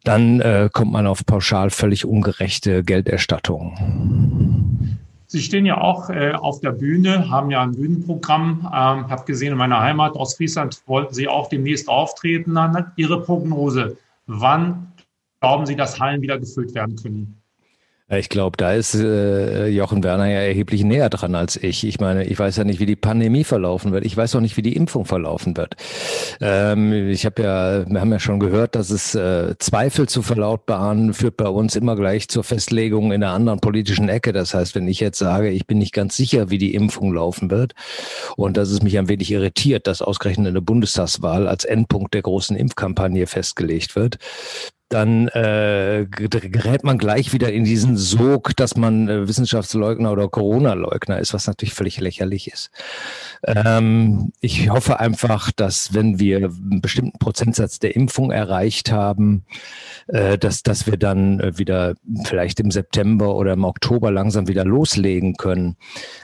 dann 0.06 0.40
äh, 0.40 0.70
kommt 0.72 0.92
man 0.92 1.06
auf 1.06 1.26
pauschal 1.26 1.70
völlig 1.70 2.04
ungerechte 2.04 2.84
Gelderstattung. 2.84 4.98
Sie 5.26 5.42
stehen 5.42 5.66
ja 5.66 5.80
auch 5.80 6.08
äh, 6.08 6.32
auf 6.32 6.60
der 6.60 6.70
Bühne, 6.70 7.28
haben 7.28 7.50
ja 7.50 7.62
ein 7.62 7.72
Bühnenprogramm. 7.72 8.60
Ähm, 8.60 9.10
habe 9.10 9.24
gesehen, 9.26 9.52
in 9.52 9.58
meiner 9.58 9.80
Heimat 9.80 10.14
aus 10.14 10.36
Friesland 10.36 10.80
wollten 10.86 11.12
Sie 11.12 11.26
auch 11.26 11.48
demnächst 11.48 11.88
auftreten. 11.88 12.56
Ihre 12.94 13.20
Prognose, 13.20 13.96
wann 14.26 14.92
glauben 15.40 15.66
Sie, 15.66 15.74
dass 15.74 15.98
Hallen 15.98 16.22
wieder 16.22 16.38
gefüllt 16.38 16.74
werden 16.74 16.94
können? 16.94 17.42
Ich 18.08 18.28
glaube, 18.28 18.56
da 18.56 18.72
ist 18.72 18.94
äh, 18.94 19.66
Jochen 19.66 20.04
Werner 20.04 20.26
ja 20.26 20.38
erheblich 20.38 20.84
näher 20.84 21.10
dran 21.10 21.34
als 21.34 21.56
ich. 21.56 21.84
Ich 21.84 21.98
meine, 21.98 22.22
ich 22.24 22.38
weiß 22.38 22.56
ja 22.56 22.62
nicht, 22.62 22.78
wie 22.78 22.86
die 22.86 22.94
Pandemie 22.94 23.42
verlaufen 23.42 23.90
wird. 23.90 24.06
Ich 24.06 24.16
weiß 24.16 24.36
auch 24.36 24.40
nicht, 24.40 24.56
wie 24.56 24.62
die 24.62 24.76
Impfung 24.76 25.06
verlaufen 25.06 25.56
wird. 25.56 25.74
Ähm, 26.40 26.92
ich 27.10 27.26
habe 27.26 27.42
ja, 27.42 27.90
wir 27.90 28.00
haben 28.00 28.12
ja 28.12 28.20
schon 28.20 28.38
gehört, 28.38 28.76
dass 28.76 28.90
es 28.90 29.16
äh, 29.16 29.56
Zweifel 29.58 30.08
zu 30.08 30.22
verlautbaren 30.22 31.14
führt 31.14 31.36
bei 31.36 31.48
uns 31.48 31.74
immer 31.74 31.96
gleich 31.96 32.28
zur 32.28 32.44
Festlegung 32.44 33.10
in 33.10 33.24
einer 33.24 33.32
anderen 33.32 33.58
politischen 33.58 34.08
Ecke. 34.08 34.32
Das 34.32 34.54
heißt, 34.54 34.76
wenn 34.76 34.86
ich 34.86 35.00
jetzt 35.00 35.18
sage, 35.18 35.50
ich 35.50 35.66
bin 35.66 35.78
nicht 35.78 35.92
ganz 35.92 36.16
sicher, 36.16 36.48
wie 36.48 36.58
die 36.58 36.74
Impfung 36.76 37.12
laufen 37.12 37.50
wird 37.50 37.74
und 38.36 38.56
dass 38.56 38.70
es 38.70 38.82
mich 38.82 38.96
ein 38.98 39.08
wenig 39.08 39.32
irritiert, 39.32 39.88
dass 39.88 40.00
ausgerechnet 40.00 40.46
eine 40.46 40.62
Bundestagswahl 40.62 41.48
als 41.48 41.64
Endpunkt 41.64 42.14
der 42.14 42.22
großen 42.22 42.56
Impfkampagne 42.56 43.26
festgelegt 43.26 43.96
wird, 43.96 44.18
dann 44.88 45.26
äh, 45.28 46.06
gerät 46.08 46.84
man 46.84 46.96
gleich 46.96 47.32
wieder 47.32 47.52
in 47.52 47.64
diesen 47.64 47.96
Sog, 47.96 48.54
dass 48.56 48.76
man 48.76 49.08
äh, 49.08 49.26
Wissenschaftsleugner 49.26 50.12
oder 50.12 50.28
Corona-Leugner 50.28 51.18
ist, 51.18 51.34
was 51.34 51.48
natürlich 51.48 51.74
völlig 51.74 52.00
lächerlich 52.00 52.52
ist. 52.52 52.70
Ähm, 53.42 54.32
ich 54.40 54.70
hoffe 54.70 55.00
einfach, 55.00 55.50
dass 55.50 55.92
wenn 55.92 56.20
wir 56.20 56.36
einen 56.36 56.80
bestimmten 56.80 57.18
Prozentsatz 57.18 57.80
der 57.80 57.96
Impfung 57.96 58.30
erreicht 58.30 58.92
haben, 58.92 59.44
äh, 60.06 60.38
dass, 60.38 60.62
dass 60.62 60.87
wir 60.87 60.96
dann 60.96 61.40
äh, 61.40 61.58
wieder 61.58 61.94
vielleicht 62.25 62.61
im 62.61 62.70
September 62.70 63.34
oder 63.34 63.54
im 63.54 63.64
Oktober 63.64 64.12
langsam 64.12 64.46
wieder 64.46 64.64
loslegen 64.64 65.37
können. 65.37 65.76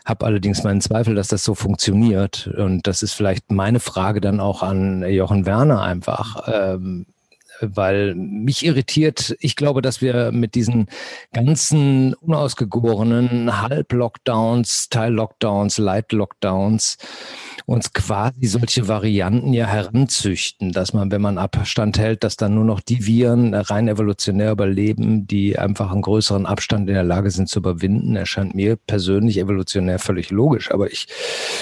Hab 0.04 0.22
allerdings 0.22 0.62
meinen 0.62 0.80
Zweifel, 0.80 1.16
dass 1.16 1.26
das 1.26 1.42
so 1.42 1.56
funktioniert. 1.56 2.46
Und 2.46 2.86
das 2.86 3.02
ist 3.02 3.14
vielleicht 3.14 3.50
meine 3.50 3.80
Frage 3.80 4.20
dann 4.20 4.38
auch 4.38 4.62
an 4.62 5.02
Jochen 5.10 5.46
Werner 5.46 5.82
einfach. 5.82 6.46
Ähm, 6.46 7.06
weil 7.62 8.14
mich 8.14 8.64
irritiert, 8.64 9.36
ich 9.40 9.56
glaube, 9.56 9.82
dass 9.82 10.00
wir 10.00 10.32
mit 10.32 10.54
diesen 10.54 10.88
ganzen 11.32 12.14
unausgegorenen 12.14 13.62
Halb-Lockdowns, 13.62 14.88
Teil-Lockdowns, 14.88 15.78
Light-Lockdowns 15.78 16.98
uns 17.66 17.92
quasi 17.92 18.46
solche 18.46 18.88
Varianten 18.88 19.52
ja 19.52 19.66
heranzüchten, 19.66 20.72
dass 20.72 20.92
man, 20.92 21.10
wenn 21.10 21.22
man 21.22 21.38
Abstand 21.38 21.98
hält, 21.98 22.24
dass 22.24 22.36
dann 22.36 22.54
nur 22.54 22.64
noch 22.64 22.80
die 22.80 23.06
Viren 23.06 23.54
rein 23.54 23.88
evolutionär 23.88 24.52
überleben, 24.52 25.26
die 25.26 25.58
einfach 25.58 25.92
einen 25.92 26.02
größeren 26.02 26.46
Abstand 26.46 26.88
in 26.88 26.94
der 26.94 27.04
Lage 27.04 27.30
sind 27.30 27.48
zu 27.48 27.60
überwinden, 27.60 28.16
erscheint 28.16 28.54
mir 28.54 28.76
persönlich 28.76 29.38
evolutionär 29.38 29.98
völlig 29.98 30.30
logisch. 30.30 30.70
Aber 30.70 30.90
ich 30.90 31.06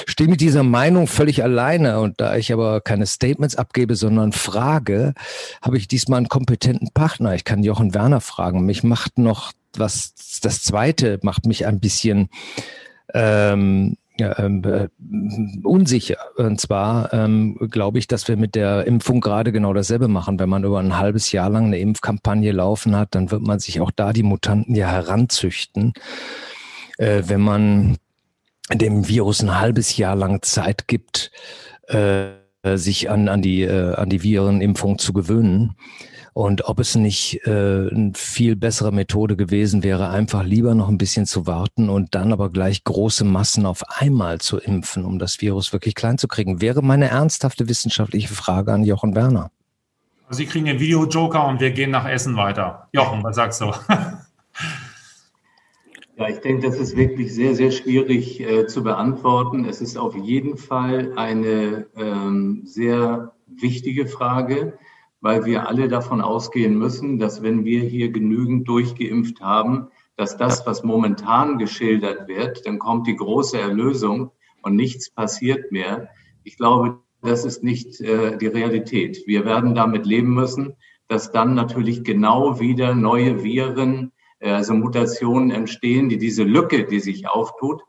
stehe 0.07 0.31
mit 0.31 0.41
dieser 0.41 0.63
Meinung 0.63 1.07
völlig 1.07 1.43
alleine 1.43 2.01
und 2.01 2.21
da 2.21 2.37
ich 2.37 2.53
aber 2.53 2.81
keine 2.81 3.07
Statements 3.07 3.57
abgebe, 3.57 3.97
sondern 3.97 4.33
frage, 4.33 5.15
habe 5.63 5.77
ich 5.77 5.89
diesmal 5.89 6.19
einen 6.19 6.29
kompetenten 6.29 6.91
Partner. 6.93 7.35
Ich 7.35 7.45
kann 7.45 7.63
Jochen 7.63 7.95
Werner 7.95 8.21
fragen. 8.21 8.65
Mich 8.65 8.83
macht 8.83 9.19
noch 9.19 9.53
was, 9.77 10.15
das 10.43 10.63
zweite 10.63 11.21
macht 11.23 11.47
mich 11.47 11.67
ein 11.67 11.81
bisschen 11.81 12.29
ähm, 13.15 13.97
äh, 14.21 14.89
unsicher. 15.63 16.19
Und 16.37 16.61
zwar 16.61 17.13
ähm, 17.13 17.57
glaube 17.71 17.99
ich, 17.99 18.09
dass 18.09 18.29
wir 18.29 18.37
mit 18.37 18.55
der 18.55 18.87
Impfung 18.87 19.21
gerade 19.21 19.53
genau 19.53 19.73
dasselbe 19.73 20.09
machen. 20.09 20.39
Wenn 20.39 20.49
man 20.49 20.65
über 20.65 20.79
ein 20.79 20.99
halbes 20.99 21.33
Jahr 21.33 21.51
lang 21.51 21.67
eine 21.67 21.79
Impfkampagne 21.79 22.53
laufen 22.53 22.97
hat, 22.97 23.15
dann 23.15 23.31
wird 23.31 23.43
man 23.43 23.59
sich 23.59 23.81
auch 23.81 23.91
da 23.91 24.13
die 24.13 24.23
Mutanten 24.23 24.75
ja 24.75 24.89
heranzüchten. 24.89 25.93
Äh, 26.99 27.23
wenn 27.27 27.41
man 27.41 27.97
dem 28.73 29.09
Virus 29.09 29.43
ein 29.43 29.59
halbes 29.59 29.97
Jahr 29.97 30.17
lang 30.17 30.43
Zeit 30.43 30.87
gibt, 30.87 31.31
äh, 31.89 32.29
sich 32.75 33.11
an, 33.11 33.29
an 33.29 33.43
die, 33.43 33.63
äh, 33.63 33.95
an 33.95 34.11
die 34.11 34.23
Virenimpfung 34.23 34.99
zu 34.99 35.13
gewöhnen. 35.13 35.77
Und 36.33 36.67
ob 36.67 36.79
es 36.79 36.95
nicht 36.95 37.41
äh, 37.47 37.51
eine 37.51 38.13
viel 38.15 38.57
bessere 38.57 38.93
Methode 38.93 39.37
gewesen 39.37 39.83
wäre, 39.83 40.11
einfach 40.11 40.45
lieber 40.45 40.75
noch 40.75 40.89
ein 40.89 40.99
bisschen 40.99 41.27
zu 41.27 41.47
warten 41.47 41.89
und 41.89 42.15
dann 42.15 42.33
aber 42.33 42.51
gleich 42.51 42.85
große 42.85 43.25
Massen 43.25 43.67
auf 43.67 43.83
einmal 43.89 44.41
zu 44.41 44.59
impfen, 44.59 45.05
um 45.05 45.19
das 45.19 45.41
Virus 45.41 45.73
wirklich 45.73 45.95
klein 45.95 46.19
zu 46.19 46.29
kriegen, 46.29 46.61
wäre 46.61 46.83
meine 46.83 47.09
ernsthafte 47.09 47.69
wissenschaftliche 47.69 48.29
Frage 48.29 48.73
an 48.73 48.85
Jochen 48.85 49.15
Werner. 49.15 49.51
Also 50.29 50.39
Sie 50.39 50.47
kriegen 50.47 50.67
den 50.67 50.79
Video-Joker 50.79 51.47
und 51.47 51.61
wir 51.61 51.73
gehen 51.73 51.91
nach 51.91 52.09
Essen 52.09 52.37
weiter. 52.37 52.89
Jochen, 52.93 53.23
was 53.25 53.37
sagst 53.37 53.61
du? 53.61 53.73
Ja, 56.21 56.29
ich 56.29 56.41
denke, 56.41 56.67
das 56.67 56.79
ist 56.79 56.99
wirklich 56.99 57.35
sehr, 57.35 57.55
sehr 57.55 57.71
schwierig 57.71 58.41
äh, 58.41 58.67
zu 58.67 58.83
beantworten. 58.83 59.65
Es 59.65 59.81
ist 59.81 59.97
auf 59.97 60.15
jeden 60.15 60.59
Fall 60.59 61.15
eine 61.17 61.87
ähm, 61.97 62.61
sehr 62.67 63.33
wichtige 63.47 64.07
Frage, 64.07 64.75
weil 65.21 65.45
wir 65.45 65.69
alle 65.69 65.89
davon 65.89 66.21
ausgehen 66.21 66.79
müssen, 66.79 67.19
dass 67.19 67.43
wenn 67.43 67.65
wir 67.65 67.81
hier 67.81 68.11
genügend 68.11 68.69
durchgeimpft 68.69 69.41
haben, 69.41 69.89
dass 70.17 70.37
das, 70.37 70.67
was 70.67 70.83
momentan 70.83 71.59
geschildert 71.59 72.29
wird, 72.29 72.67
dann 72.67 72.79
kommt 72.79 73.07
die 73.07 73.17
große 73.17 73.59
Erlösung 73.59 74.31
und 74.63 74.77
nichts 74.77 75.11
passiert 75.11 75.73
mehr. 75.73 76.09
Ich 76.45 76.57
glaube, 76.57 76.99
das 77.23 77.45
ist 77.45 77.63
nicht 77.63 78.01
äh, 78.01 78.37
die 78.39 78.47
Realität. 78.47 79.27
Wir 79.27 79.45
werden 79.45 79.75
damit 79.75 80.07
leben 80.07 80.35
müssen, 80.35 80.75
dass 81.09 81.33
dann 81.33 81.55
natürlich 81.55 82.05
genau 82.05 82.61
wieder 82.61 82.95
neue 82.95 83.43
Viren 83.43 84.13
äh, 84.41 84.51
also 84.51 84.75
Mutationen 84.75 85.51
entstehen, 85.51 86.09
die 86.09 86.19
diese 86.19 86.43
Lücke, 86.43 86.85
die 86.85 87.01
sich 87.01 87.29
auftut, 87.29 87.83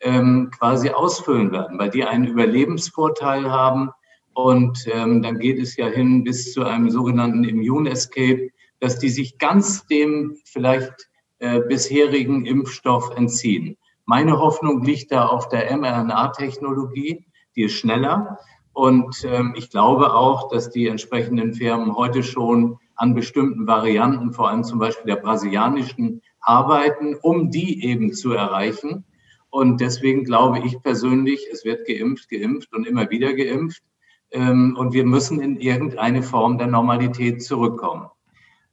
ähm, 0.00 0.50
quasi 0.56 0.90
ausfüllen 0.90 1.52
werden, 1.52 1.78
weil 1.78 1.90
die 1.90 2.04
einen 2.04 2.26
Überlebensvorteil 2.26 3.50
haben. 3.50 3.90
Und 4.38 4.86
ähm, 4.86 5.20
dann 5.20 5.40
geht 5.40 5.58
es 5.58 5.76
ja 5.76 5.88
hin 5.88 6.22
bis 6.22 6.52
zu 6.52 6.62
einem 6.62 6.90
sogenannten 6.90 7.42
Immune 7.42 7.90
Escape, 7.90 8.50
dass 8.78 9.00
die 9.00 9.08
sich 9.08 9.36
ganz 9.38 9.84
dem 9.88 10.36
vielleicht 10.44 11.10
äh, 11.40 11.58
bisherigen 11.58 12.46
Impfstoff 12.46 13.10
entziehen. 13.16 13.76
Meine 14.04 14.38
Hoffnung 14.38 14.84
liegt 14.84 15.10
da 15.10 15.26
auf 15.26 15.48
der 15.48 15.76
mRNA-Technologie, 15.76 17.26
die 17.56 17.62
ist 17.62 17.72
schneller. 17.72 18.38
Und 18.72 19.24
ähm, 19.24 19.54
ich 19.56 19.70
glaube 19.70 20.14
auch, 20.14 20.48
dass 20.50 20.70
die 20.70 20.86
entsprechenden 20.86 21.54
Firmen 21.54 21.96
heute 21.96 22.22
schon 22.22 22.78
an 22.94 23.16
bestimmten 23.16 23.66
Varianten, 23.66 24.32
vor 24.32 24.50
allem 24.50 24.62
zum 24.62 24.78
Beispiel 24.78 25.06
der 25.12 25.20
brasilianischen, 25.20 26.22
arbeiten, 26.38 27.16
um 27.22 27.50
die 27.50 27.84
eben 27.84 28.12
zu 28.12 28.34
erreichen. 28.34 29.04
Und 29.50 29.80
deswegen 29.80 30.22
glaube 30.22 30.60
ich 30.60 30.80
persönlich, 30.80 31.48
es 31.50 31.64
wird 31.64 31.88
geimpft, 31.88 32.28
geimpft 32.28 32.72
und 32.72 32.86
immer 32.86 33.10
wieder 33.10 33.34
geimpft. 33.34 33.82
Ähm, 34.30 34.76
und 34.78 34.92
wir 34.92 35.04
müssen 35.04 35.40
in 35.40 35.56
irgendeine 35.56 36.22
Form 36.22 36.58
der 36.58 36.66
Normalität 36.66 37.42
zurückkommen. 37.42 38.08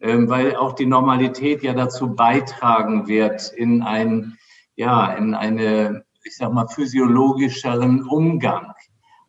Ähm, 0.02 0.30
weil 0.30 0.56
auch 0.56 0.74
die 0.74 0.86
Normalität 0.86 1.64
ja 1.64 1.74
dazu 1.74 2.14
beitragen 2.14 3.08
wird 3.08 3.54
in 3.56 3.82
ein, 3.82 4.38
ja, 4.76 5.14
in 5.14 5.34
eine, 5.34 6.04
ich 6.24 6.36
sag 6.36 6.54
mal, 6.54 6.68
physiologischeren 6.68 8.04
Umgang. 8.04 8.74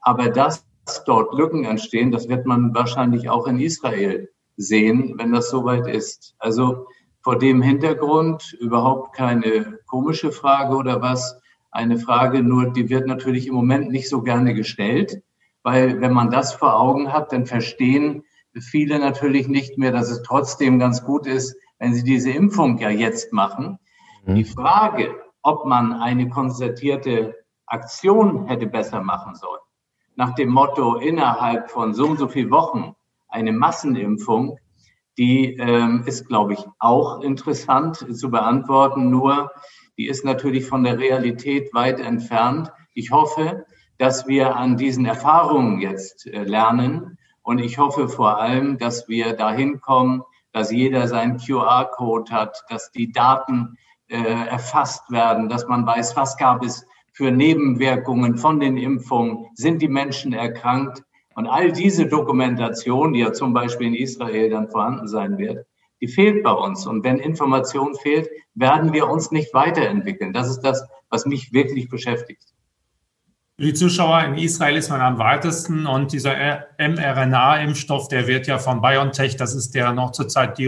Aber 0.01 0.29
dass 0.29 0.67
dort 1.07 1.33
Lücken 1.35 1.65
entstehen, 1.65 2.11
das 2.11 2.29
wird 2.29 2.47
man 2.47 2.75
wahrscheinlich 2.75 3.29
auch 3.29 3.47
in 3.47 3.61
Israel 3.61 4.29
sehen, 4.57 5.15
wenn 5.17 5.33
das 5.33 5.51
soweit 5.51 5.87
ist. 5.87 6.35
Also 6.39 6.87
vor 7.23 7.39
dem 7.39 7.63
Hintergrund 7.63 8.57
überhaupt 8.61 9.15
keine 9.15 9.79
komische 9.87 10.33
Frage 10.33 10.77
oder 10.77 11.03
was. 11.03 11.41
Eine 11.71 11.99
Frage 11.99 12.43
nur, 12.43 12.71
die 12.71 12.89
wird 12.89 13.07
natürlich 13.07 13.49
im 13.49 13.55
Moment 13.55 13.91
nicht 13.91 14.09
so 14.09 14.23
gerne 14.23 14.55
gestellt, 14.55 15.23
weil 15.67 16.01
wenn 16.01 16.13
man 16.13 16.31
das 16.31 16.55
vor 16.55 16.79
Augen 16.79 17.13
hat, 17.13 17.33
dann 17.33 17.45
verstehen 17.45 18.23
viele 18.61 19.01
natürlich 19.01 19.49
nicht 19.49 19.79
mehr, 19.79 19.91
dass 19.91 20.09
es 20.09 20.23
trotzdem 20.23 20.79
ganz 20.79 21.03
gut 21.03 21.27
ist, 21.27 21.57
wenn 21.81 21.93
sie 21.93 22.05
diese 22.05 22.31
Impfung 22.31 22.79
ja 22.79 22.89
jetzt 22.89 23.33
machen. 23.33 23.81
Mhm. 24.25 24.37
Die 24.37 24.45
Frage, 24.45 25.17
ob 25.43 25.67
man 25.67 25.93
eine 25.93 26.29
konzertierte 26.29 27.35
Aktion 27.67 28.47
hätte 28.47 28.69
besser 28.69 29.03
machen 29.03 29.35
sollen, 29.35 29.61
nach 30.15 30.37
dem 30.37 30.51
Motto 30.51 30.99
innerhalb 30.99 31.69
von 31.69 31.95
so 31.95 32.07
und 32.07 32.21
so 32.21 32.29
viel 32.29 32.49
Wochen 32.53 32.95
eine 33.27 33.51
Massenimpfung, 33.51 34.61
die 35.19 35.57
ähm, 35.57 36.05
ist, 36.07 36.29
glaube 36.29 36.53
ich, 36.53 36.65
auch 36.79 37.23
interessant 37.23 37.97
zu 38.17 38.31
beantworten. 38.31 39.11
Nur, 39.11 39.51
die 39.99 40.07
ist 40.07 40.25
natürlich 40.25 40.65
von 40.65 40.85
der 40.85 41.01
Realität 41.01 41.75
weit 41.75 41.99
entfernt. 41.99 42.71
Ich 42.95 43.11
hoffe, 43.11 43.67
dass 43.99 44.27
wir 44.27 44.57
an 44.57 44.77
diesen 44.77 45.07
Erfahrungen 45.07 45.81
jetzt 45.81 46.27
äh, 46.27 46.45
lernen. 46.45 47.19
Und 47.43 47.59
ich 47.59 47.79
hoffe 47.79 48.09
vor 48.09 48.39
allem, 48.39 48.79
dass 48.79 49.09
wir 49.09 49.35
dahin 49.35 49.81
kommen, 49.81 50.23
dass 50.53 50.71
jeder 50.71 51.07
seinen 51.07 51.39
QR-Code 51.39 52.33
hat, 52.33 52.65
dass 52.69 52.91
die 52.93 53.13
Daten 53.13 53.77
äh, 54.09 54.17
erfasst 54.17 55.11
werden, 55.11 55.49
dass 55.49 55.67
man 55.67 55.87
weiß, 55.87 56.17
was 56.17 56.37
gab 56.37 56.65
es 56.65 56.87
für 57.13 57.31
Nebenwirkungen 57.31 58.37
von 58.37 58.61
den 58.61 58.77
Impfungen, 58.77 59.47
sind 59.55 59.81
die 59.81 59.89
Menschen 59.89 60.33
erkrankt 60.33 61.03
und 61.35 61.47
all 61.47 61.73
diese 61.73 62.07
Dokumentation, 62.07 63.13
die 63.13 63.21
ja 63.21 63.33
zum 63.33 63.53
Beispiel 63.53 63.89
in 63.89 63.95
Israel 63.95 64.51
dann 64.51 64.71
vorhanden 64.71 65.07
sein 65.07 65.37
wird, 65.39 65.67
die 66.01 66.09
fehlt 66.09 66.43
bei 66.43 66.53
uns. 66.53 66.87
Und 66.87 67.05
wenn 67.05 67.19
Information 67.19 67.95
fehlt, 67.95 68.29
werden 68.55 68.93
wir 68.93 69.09
uns 69.09 69.31
nicht 69.31 69.53
weiterentwickeln. 69.55 70.33
Das 70.33 70.49
ist 70.49 70.61
das, 70.61 70.87
was 71.11 71.27
mich 71.27 71.53
wirklich 71.53 71.89
beschäftigt. 71.89 72.56
Für 73.59 73.65
die 73.65 73.73
Zuschauer 73.73 74.23
in 74.25 74.35
Israel 74.35 74.77
ist 74.77 74.91
man 74.91 75.01
am 75.01 75.17
weitesten 75.17 75.87
und 75.87 76.13
dieser 76.13 76.67
mRNA-Impfstoff, 76.77 78.09
der 78.09 78.27
wird 78.27 78.47
ja 78.47 78.59
von 78.59 78.83
BioNTech, 78.83 79.37
das 79.37 79.55
ist 79.55 79.75
der 79.75 79.95
noch 79.95 80.13
zurzeit 80.13 80.59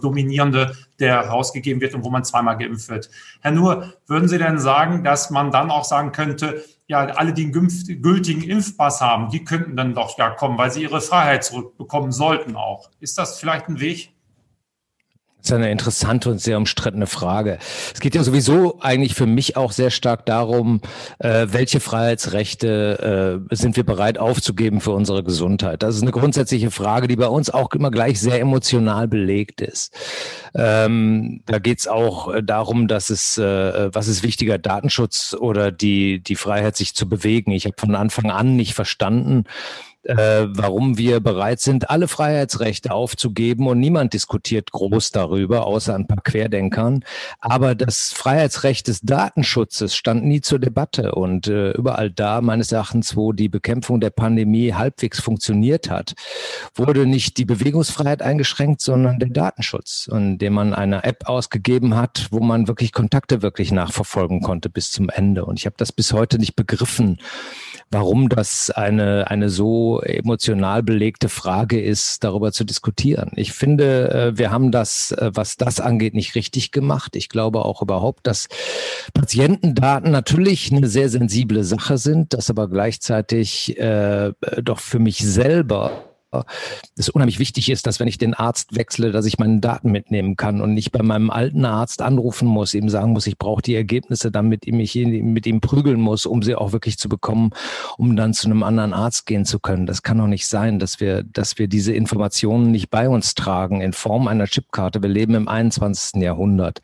dominierende, 0.00 0.74
der 0.98 1.20
rausgegeben 1.20 1.82
wird 1.82 1.94
und 1.94 2.02
wo 2.02 2.08
man 2.08 2.24
zweimal 2.24 2.56
geimpft 2.56 2.88
wird. 2.88 3.10
Herr 3.42 3.50
Nur, 3.50 3.92
würden 4.06 4.26
Sie 4.26 4.38
denn 4.38 4.58
sagen, 4.58 5.04
dass 5.04 5.28
man 5.28 5.50
dann 5.50 5.70
auch 5.70 5.84
sagen 5.84 6.12
könnte, 6.12 6.64
ja, 6.86 7.00
alle, 7.04 7.34
die 7.34 7.44
einen 7.44 8.00
gültigen 8.00 8.42
Impfpass 8.42 9.02
haben, 9.02 9.28
die 9.28 9.44
könnten 9.44 9.76
dann 9.76 9.94
doch 9.94 10.16
ja 10.16 10.30
kommen, 10.30 10.56
weil 10.56 10.70
sie 10.70 10.82
ihre 10.82 11.02
Freiheit 11.02 11.44
zurückbekommen 11.44 12.10
sollten 12.10 12.56
auch. 12.56 12.88
Ist 13.00 13.18
das 13.18 13.38
vielleicht 13.38 13.68
ein 13.68 13.80
Weg? 13.80 14.13
Das 15.44 15.50
ist 15.50 15.56
eine 15.56 15.70
interessante 15.70 16.30
und 16.30 16.40
sehr 16.40 16.56
umstrittene 16.56 17.06
Frage. 17.06 17.58
Es 17.92 18.00
geht 18.00 18.14
ja 18.14 18.24
sowieso 18.24 18.78
eigentlich 18.80 19.14
für 19.14 19.26
mich 19.26 19.58
auch 19.58 19.72
sehr 19.72 19.90
stark 19.90 20.24
darum, 20.24 20.80
äh, 21.18 21.48
welche 21.50 21.80
Freiheitsrechte 21.80 23.44
äh, 23.50 23.54
sind 23.54 23.76
wir 23.76 23.84
bereit 23.84 24.16
aufzugeben 24.16 24.80
für 24.80 24.92
unsere 24.92 25.22
Gesundheit. 25.22 25.82
Das 25.82 25.96
ist 25.96 26.00
eine 26.00 26.12
grundsätzliche 26.12 26.70
Frage, 26.70 27.08
die 27.08 27.16
bei 27.16 27.26
uns 27.26 27.50
auch 27.50 27.70
immer 27.74 27.90
gleich 27.90 28.18
sehr 28.20 28.40
emotional 28.40 29.06
belegt 29.06 29.60
ist. 29.60 29.94
Ähm, 30.54 31.42
da 31.44 31.58
geht 31.58 31.80
es 31.80 31.88
auch 31.88 32.32
äh, 32.32 32.42
darum, 32.42 32.88
dass 32.88 33.10
es, 33.10 33.36
äh, 33.36 33.94
was 33.94 34.08
ist 34.08 34.22
wichtiger, 34.22 34.56
Datenschutz 34.56 35.36
oder 35.38 35.70
die, 35.70 36.20
die 36.22 36.36
Freiheit, 36.36 36.74
sich 36.74 36.94
zu 36.94 37.06
bewegen. 37.06 37.50
Ich 37.50 37.66
habe 37.66 37.76
von 37.76 37.94
Anfang 37.96 38.30
an 38.30 38.56
nicht 38.56 38.72
verstanden, 38.72 39.44
äh, 40.04 40.46
warum 40.48 40.98
wir 40.98 41.20
bereit 41.20 41.60
sind, 41.60 41.90
alle 41.90 42.08
Freiheitsrechte 42.08 42.92
aufzugeben 42.92 43.66
und 43.66 43.80
niemand 43.80 44.12
diskutiert 44.12 44.70
groß 44.70 45.10
darüber, 45.10 45.66
außer 45.66 45.94
ein 45.94 46.06
paar 46.06 46.22
Querdenkern. 46.22 47.04
Aber 47.40 47.74
das 47.74 48.12
Freiheitsrecht 48.12 48.88
des 48.88 49.00
Datenschutzes 49.00 49.94
stand 49.94 50.24
nie 50.24 50.40
zur 50.40 50.58
Debatte 50.58 51.14
und 51.14 51.46
äh, 51.46 51.72
überall 51.72 52.10
da, 52.10 52.40
meines 52.40 52.72
Erachtens, 52.72 53.16
wo 53.16 53.32
die 53.32 53.48
Bekämpfung 53.48 54.00
der 54.00 54.10
Pandemie 54.10 54.74
halbwegs 54.74 55.20
funktioniert 55.20 55.90
hat, 55.90 56.14
wurde 56.74 57.06
nicht 57.06 57.38
die 57.38 57.44
Bewegungsfreiheit 57.44 58.22
eingeschränkt, 58.22 58.80
sondern 58.80 59.18
der 59.18 59.30
Datenschutz, 59.30 60.08
indem 60.10 60.54
man 60.54 60.74
eine 60.74 61.04
App 61.04 61.28
ausgegeben 61.28 61.96
hat, 61.96 62.28
wo 62.30 62.40
man 62.40 62.68
wirklich 62.68 62.92
Kontakte 62.92 63.42
wirklich 63.42 63.72
nachverfolgen 63.72 64.40
konnte 64.40 64.68
bis 64.68 64.92
zum 64.92 65.08
Ende. 65.08 65.44
Und 65.44 65.58
ich 65.58 65.66
habe 65.66 65.76
das 65.78 65.92
bis 65.92 66.12
heute 66.12 66.38
nicht 66.38 66.56
begriffen, 66.56 67.18
warum 67.90 68.28
das 68.28 68.70
eine, 68.70 69.30
eine 69.30 69.50
so 69.50 69.93
emotional 70.00 70.82
belegte 70.82 71.28
Frage 71.28 71.80
ist, 71.80 72.24
darüber 72.24 72.52
zu 72.52 72.64
diskutieren. 72.64 73.32
Ich 73.36 73.52
finde, 73.52 74.10
äh, 74.10 74.38
wir 74.38 74.50
haben 74.50 74.70
das, 74.70 75.12
äh, 75.12 75.30
was 75.34 75.56
das 75.56 75.80
angeht, 75.80 76.14
nicht 76.14 76.34
richtig 76.34 76.70
gemacht. 76.70 77.16
Ich 77.16 77.28
glaube 77.28 77.64
auch 77.64 77.82
überhaupt, 77.82 78.26
dass 78.26 78.48
Patientendaten 79.12 80.10
natürlich 80.10 80.72
eine 80.72 80.88
sehr 80.88 81.08
sensible 81.08 81.64
Sache 81.64 81.98
sind, 81.98 82.34
dass 82.34 82.50
aber 82.50 82.68
gleichzeitig 82.68 83.78
äh, 83.78 84.32
doch 84.62 84.80
für 84.80 84.98
mich 84.98 85.18
selber 85.18 86.13
es 86.96 87.08
unheimlich 87.08 87.38
wichtig 87.38 87.70
ist, 87.70 87.86
dass 87.86 88.00
wenn 88.00 88.08
ich 88.08 88.18
den 88.18 88.34
Arzt 88.34 88.76
wechsle, 88.76 89.12
dass 89.12 89.26
ich 89.26 89.38
meine 89.38 89.60
Daten 89.60 89.90
mitnehmen 89.90 90.36
kann 90.36 90.60
und 90.60 90.74
nicht 90.74 90.92
bei 90.92 91.02
meinem 91.02 91.30
alten 91.30 91.64
Arzt 91.64 92.02
anrufen 92.02 92.48
muss, 92.48 92.74
ihm 92.74 92.88
sagen 92.88 93.12
muss, 93.12 93.26
ich 93.26 93.38
brauche 93.38 93.62
die 93.62 93.74
Ergebnisse, 93.74 94.30
damit 94.30 94.66
ich 94.66 94.72
mich 94.72 94.94
mit 94.94 95.46
ihm 95.46 95.60
prügeln 95.60 96.00
muss, 96.00 96.26
um 96.26 96.42
sie 96.42 96.54
auch 96.54 96.72
wirklich 96.72 96.98
zu 96.98 97.08
bekommen, 97.08 97.50
um 97.98 98.16
dann 98.16 98.34
zu 98.34 98.46
einem 98.46 98.62
anderen 98.62 98.92
Arzt 98.92 99.26
gehen 99.26 99.44
zu 99.44 99.60
können. 99.60 99.86
Das 99.86 100.02
kann 100.02 100.18
doch 100.18 100.26
nicht 100.26 100.46
sein, 100.46 100.78
dass 100.78 101.00
wir, 101.00 101.22
dass 101.22 101.58
wir 101.58 101.68
diese 101.68 101.92
Informationen 101.92 102.70
nicht 102.70 102.90
bei 102.90 103.08
uns 103.08 103.34
tragen 103.34 103.80
in 103.80 103.92
Form 103.92 104.28
einer 104.28 104.46
Chipkarte. 104.46 105.02
Wir 105.02 105.10
leben 105.10 105.34
im 105.34 105.48
21. 105.48 106.22
Jahrhundert. 106.22 106.80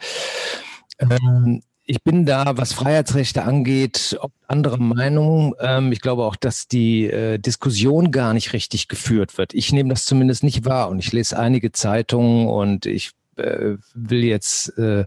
Ähm, 0.99 1.63
ich 1.91 2.05
bin 2.05 2.25
da, 2.25 2.57
was 2.57 2.73
Freiheitsrechte 2.73 3.43
angeht, 3.43 4.17
andere 4.47 4.79
Meinung. 4.79 5.57
Ähm, 5.59 5.91
ich 5.91 6.01
glaube 6.01 6.25
auch, 6.25 6.37
dass 6.37 6.69
die 6.69 7.07
äh, 7.11 7.39
Diskussion 7.39 8.13
gar 8.13 8.33
nicht 8.33 8.53
richtig 8.53 8.87
geführt 8.87 9.37
wird. 9.39 9.55
Ich 9.55 9.73
nehme 9.73 9.89
das 9.89 10.05
zumindest 10.05 10.45
nicht 10.45 10.65
wahr 10.65 10.89
und 10.89 11.01
ich 11.01 11.11
lese 11.11 11.37
einige 11.37 11.73
Zeitungen 11.73 12.47
und 12.47 12.87
ich 12.87 13.11
äh, 13.39 13.75
will 13.93 14.23
jetzt 14.23 14.79
äh, 14.79 15.05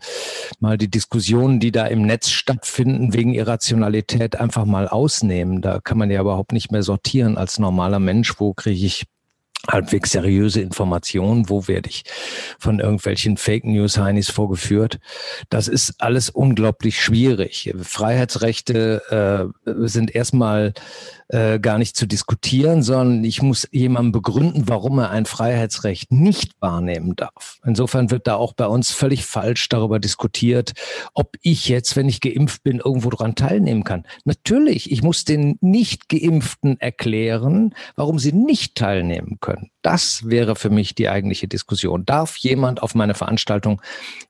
mal 0.60 0.78
die 0.78 0.90
Diskussionen, 0.90 1.62
die 1.62 1.72
da 1.72 1.86
im 1.86 2.02
Netz 2.02 2.30
stattfinden, 2.30 3.14
wegen 3.14 3.34
Irrationalität 3.34 4.36
einfach 4.36 4.66
mal 4.66 4.90
ausnehmen. 4.90 5.62
Da 5.62 5.80
kann 5.80 5.98
man 5.98 6.12
ja 6.12 6.20
überhaupt 6.20 6.52
nicht 6.52 6.74
mehr 6.74 6.84
sortieren 6.84 7.38
als 7.38 7.60
normaler 7.60 8.00
Mensch. 8.00 8.42
Wo 8.42 8.54
kriege 8.54 8.86
ich 8.86 9.06
halbwegs 9.70 10.12
seriöse 10.12 10.62
Informationen, 10.62 11.50
wo 11.50 11.68
werde 11.68 11.90
ich 11.90 12.04
von 12.60 12.80
irgendwelchen 12.80 13.38
Fake 13.38 13.64
News 13.64 13.98
Heinis 13.98 14.30
vorgeführt. 14.30 15.00
Das 15.50 15.68
ist 15.68 15.96
alles 16.00 16.30
unglaublich 16.30 17.02
schwierig. 17.02 17.74
Freiheitsrechte 17.82 19.54
äh, 19.66 19.88
sind 19.88 20.14
erstmal 20.14 20.74
äh, 21.30 21.60
gar 21.60 21.78
nicht 21.78 21.96
zu 21.96 22.06
diskutieren, 22.06 22.84
sondern 22.84 23.24
ich 23.24 23.42
muss 23.42 23.68
jemandem 23.72 24.12
begründen, 24.12 24.64
warum 24.68 25.00
er 25.00 25.12
ein 25.12 25.26
Freiheitsrecht 25.26 26.12
nicht 26.12 26.52
wahrnehmen 26.60 27.16
darf. 27.16 27.60
Insofern 27.66 28.12
wird 28.12 28.28
da 28.28 28.36
auch 28.36 28.54
bei 28.54 28.68
uns 28.68 28.92
völlig 28.92 29.26
falsch 29.26 29.70
darüber 29.70 30.00
diskutiert, 30.00 30.74
ob 31.14 31.38
ich 31.42 31.70
jetzt, 31.70 31.96
wenn 31.96 32.10
ich 32.10 32.22
geimpft 32.22 32.64
bin, 32.64 32.82
irgendwo 32.84 33.10
dran 33.10 33.36
teilnehmen 33.36 33.84
kann. 33.84 34.06
Natürlich, 34.26 34.92
ich 34.92 35.02
muss 35.02 35.24
den 35.24 35.58
Nicht-Geimpften 35.62 36.80
erklären, 36.80 37.74
warum 37.96 38.20
sie 38.20 38.34
nicht 38.34 38.76
teilnehmen 38.76 39.38
können. 39.40 39.53
können. 39.56 39.73
Das 39.84 40.22
wäre 40.30 40.56
für 40.56 40.70
mich 40.70 40.96
die 40.96 41.10
eigentliche 41.10 41.50
Diskussion. 41.50 42.06
Darf 42.06 42.38
jemand 42.38 42.82
auf 42.82 42.96
meine 42.96 43.14
Veranstaltung, 43.14 43.82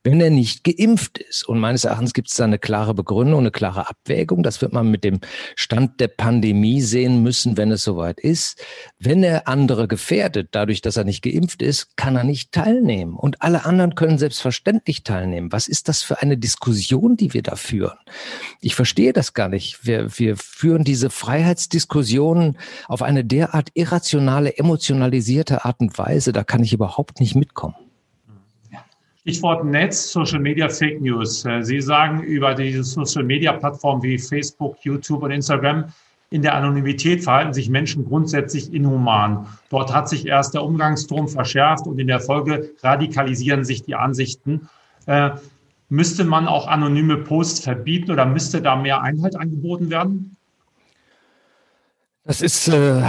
wenn 0.04 0.20
er 0.20 0.32
nicht 0.32 0.64
geimpft 0.64 1.20
ist? 1.20 1.48
Und 1.48 1.60
meines 1.60 1.84
Erachtens 1.86 2.14
gibt 2.14 2.30
es 2.30 2.36
da 2.36 2.44
eine 2.46 2.58
klare 2.58 2.96
Begründung, 2.96 3.42
eine 3.42 3.52
klare 3.52 3.88
Abwägung. 3.88 4.42
Das 4.42 4.62
wird 4.62 4.74
man 4.74 4.90
mit 4.90 5.04
dem 5.04 5.20
Stand 5.56 6.00
der 6.00 6.08
Pandemie 6.08 6.82
sehen 6.82 7.22
müssen, 7.22 7.56
wenn 7.56 7.72
es 7.72 7.84
soweit 7.84 8.20
ist. 8.20 8.66
Wenn 8.98 9.24
er 9.24 9.48
andere 9.48 9.88
gefährdet, 9.88 10.50
dadurch, 10.54 10.82
dass 10.82 10.98
er 10.98 11.04
nicht 11.04 11.22
geimpft 11.22 11.62
ist, 11.62 11.96
kann 11.98 12.16
er 12.16 12.24
nicht 12.24 12.52
teilnehmen. 12.52 13.16
Und 13.16 13.44
alle 13.44 13.64
anderen 13.64 13.94
können 13.94 14.18
selbstverständlich 14.18 15.04
teilnehmen. 15.04 15.52
Was 15.52 15.68
ist 15.68 15.88
das 15.88 16.02
für 16.02 16.20
eine 16.24 16.36
Diskussion, 16.36 17.16
die 17.16 17.36
wir 17.36 17.44
da 17.44 17.56
führen? 17.56 17.98
Ich 18.60 18.74
verstehe 18.74 19.14
das 19.14 19.36
gar 19.36 19.50
nicht. 19.50 19.86
Wir, 19.86 20.18
wir 20.18 20.36
führen 20.36 20.84
diese 20.84 21.12
Freiheitsdiskussionen 21.12 22.58
auf 22.88 23.04
eine 23.04 23.24
derart 23.24 23.70
irrationale, 23.76 24.58
emotionalisierte 24.58 25.43
detaillierte 25.44 25.66
Art 25.66 25.80
und 25.80 25.98
Weise, 25.98 26.32
da 26.32 26.44
kann 26.44 26.64
ich 26.64 26.74
überhaupt 26.74 27.20
nicht 27.20 27.36
mitkommen. 27.36 27.76
Stichwort 29.22 29.64
Netz, 29.64 30.12
Social 30.12 30.40
Media, 30.40 30.68
Fake 30.68 31.00
News. 31.00 31.46
Äh, 31.46 31.62
Sie 31.62 31.80
sagen 31.80 32.24
über 32.24 32.54
diese 32.56 32.84
Social 32.84 33.24
Media 33.24 33.54
Plattformen 33.54 34.04
wie 34.04 34.18
Facebook, 34.18 34.76
YouTube 34.84 35.24
und 35.24 35.32
Instagram, 35.32 35.86
in 36.30 36.42
der 36.42 36.56
Anonymität 36.56 37.24
verhalten 37.24 37.54
sich 37.54 37.70
Menschen 37.70 38.06
grundsätzlich 38.06 38.74
inhuman. 38.74 39.46
Dort 39.70 39.94
hat 39.94 40.10
sich 40.10 40.26
erst 40.26 40.56
der 40.56 40.64
Umgangston 40.64 41.28
verschärft 41.28 41.86
und 41.86 42.00
in 42.00 42.08
der 42.08 42.20
Folge 42.20 42.72
radikalisieren 42.82 43.64
sich 43.64 43.84
die 43.84 43.96
Ansichten. 43.96 44.68
Äh, 45.06 45.30
müsste 45.88 46.26
man 46.26 46.48
auch 46.48 46.68
anonyme 46.68 47.18
Posts 47.18 47.62
verbieten 47.62 48.12
oder 48.12 48.26
müsste 48.26 48.62
da 48.62 48.76
mehr 48.76 49.02
Einhalt 49.04 49.38
angeboten 49.38 49.90
werden? 49.90 50.33
Das 52.26 52.42
ist 52.42 52.70
äh, 52.70 53.04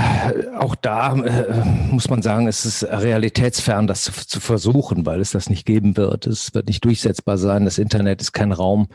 auch 0.58 0.74
da, 0.74 1.14
äh, 1.14 1.64
muss 1.92 2.10
man 2.10 2.20
sagen, 2.20 2.48
es 2.48 2.66
ist 2.66 2.82
realitätsfern, 2.82 3.86
das 3.86 4.02
zu, 4.02 4.12
zu, 4.12 4.40
versuchen, 4.40 5.06
weil 5.06 5.20
es 5.20 5.30
das 5.30 5.48
nicht 5.48 5.64
geben 5.66 5.96
wird. 5.96 6.26
Es 6.26 6.52
wird 6.52 6.66
nicht 6.66 6.84
durchsetzbar 6.84 7.38
sein. 7.38 7.64
Das 7.64 7.78
Internet 7.78 8.20
ist 8.20 8.32
kein 8.32 8.50
Raum, 8.50 8.88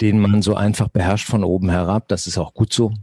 den 0.00 0.18
man 0.20 0.40
so 0.40 0.54
einfach 0.54 0.88
beherrscht 0.88 1.28
von 1.28 1.44
oben 1.44 1.68
herab. 1.68 2.08
Das 2.08 2.26
ist 2.26 2.38
auch 2.38 2.54
gut 2.54 2.72
so. 2.72 2.94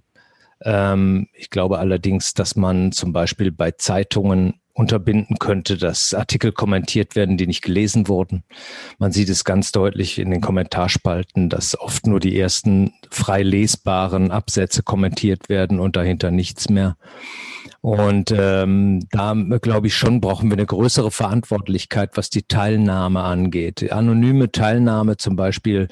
Ähm, 0.63 1.27
ich 1.33 1.51
glaube 1.51 1.77
allerdings, 1.77 2.33
dass 2.33 2.55
man 2.55 2.91
zum 2.93 3.13
Beispiel 3.13 3.51
bei 3.51 3.69
Zeitungen 3.71 4.58
unterbinden 4.79 5.39
könnte, 5.39 5.77
dass 5.77 6.13
Artikel 6.13 6.53
kommentiert 6.53 7.17
werden, 7.17 7.35
die 7.35 7.47
nicht 7.47 7.61
gelesen 7.61 8.07
wurden. 8.07 8.43
Man 8.97 9.11
sieht 9.11 9.27
es 9.27 9.43
ganz 9.43 9.73
deutlich 9.73 10.17
in 10.17 10.31
den 10.31 10.39
Kommentarspalten, 10.39 11.49
dass 11.49 11.77
oft 11.77 12.07
nur 12.07 12.21
die 12.21 12.39
ersten 12.39 12.93
frei 13.11 13.43
lesbaren 13.43 14.31
Absätze 14.31 14.81
kommentiert 14.81 15.49
werden 15.49 15.81
und 15.81 15.97
dahinter 15.97 16.31
nichts 16.31 16.69
mehr. 16.69 16.95
Und 17.81 18.33
ähm, 18.35 19.05
da 19.11 19.33
glaube 19.61 19.87
ich 19.87 19.95
schon, 19.95 20.21
brauchen 20.21 20.49
wir 20.49 20.57
eine 20.57 20.65
größere 20.65 21.11
Verantwortlichkeit, 21.11 22.11
was 22.15 22.29
die 22.29 22.43
Teilnahme 22.43 23.21
angeht. 23.21 23.91
Anonyme 23.91 24.51
Teilnahme 24.51 25.17
zum 25.17 25.35
Beispiel 25.35 25.89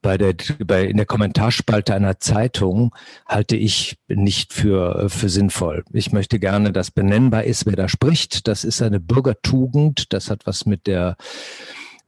bei 0.00 0.16
der, 0.16 0.34
bei, 0.64 0.84
in 0.84 0.96
der 0.96 1.06
Kommentarspalte 1.06 1.94
einer 1.94 2.20
Zeitung 2.20 2.94
halte 3.26 3.56
ich 3.56 3.98
nicht 4.08 4.52
für, 4.52 5.08
für 5.08 5.28
sinnvoll. 5.28 5.84
Ich 5.92 6.12
möchte 6.12 6.38
gerne, 6.38 6.72
dass 6.72 6.90
benennbar 6.90 7.44
ist, 7.44 7.66
wer 7.66 7.76
da 7.76 7.88
spricht. 7.88 8.46
Das 8.48 8.64
ist 8.64 8.80
eine 8.80 9.00
Bürgertugend. 9.00 10.12
Das 10.12 10.30
hat 10.30 10.46
was 10.46 10.66
mit 10.66 10.86
der, 10.86 11.16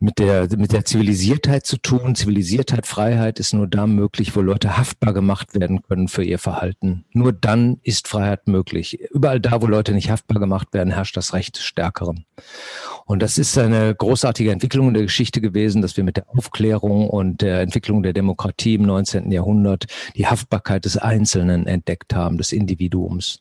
mit 0.01 0.19
der, 0.19 0.49
mit 0.57 0.73
der 0.73 0.87
Zivilisiertheit 0.87 1.67
zu 1.67 1.77
tun. 1.77 2.15
Zivilisiertheit, 2.15 2.87
Freiheit 2.87 3.39
ist 3.39 3.53
nur 3.53 3.69
da 3.69 3.87
möglich, 3.87 4.35
wo 4.35 4.41
Leute 4.41 4.79
haftbar 4.79 5.13
gemacht 5.13 5.55
werden 5.55 5.83
können 5.83 6.09
für 6.09 6.25
ihr 6.25 6.39
Verhalten. 6.39 7.05
Nur 7.13 7.35
dann 7.35 7.79
ist 7.83 8.09
Freiheit 8.09 8.49
möglich. 8.49 8.99
Überall 9.13 9.41
da, 9.41 9.61
wo 9.61 9.67
Leute 9.67 9.93
nicht 9.93 10.11
haftbar 10.11 10.41
gemacht 10.41 10.69
werden, 10.73 10.95
herrscht 10.95 11.19
das 11.19 11.35
Recht 11.35 11.57
des 11.57 11.65
Stärkeren. 11.65 12.25
Und 13.05 13.21
das 13.21 13.37
ist 13.37 13.59
eine 13.59 13.95
großartige 13.95 14.51
Entwicklung 14.51 14.89
in 14.89 14.95
der 14.95 15.03
Geschichte 15.03 15.43
gewesen, 15.43 15.83
dass 15.83 15.97
wir 15.99 16.05
mit 16.05 16.17
der 16.17 16.31
Aufklärung 16.31 17.11
und 17.11 17.43
der 17.43 17.61
Entwicklung 17.61 18.03
der 18.03 18.15
Demokratie 18.15 18.77
im 18.77 18.83
19. 18.83 19.31
Jahrhundert 19.31 19.85
die 20.17 20.27
Haftbarkeit 20.27 20.87
des 20.87 20.97
Einzelnen 20.97 21.67
entdeckt 21.67 22.15
haben, 22.15 22.39
des 22.39 22.53
Individuums. 22.53 23.41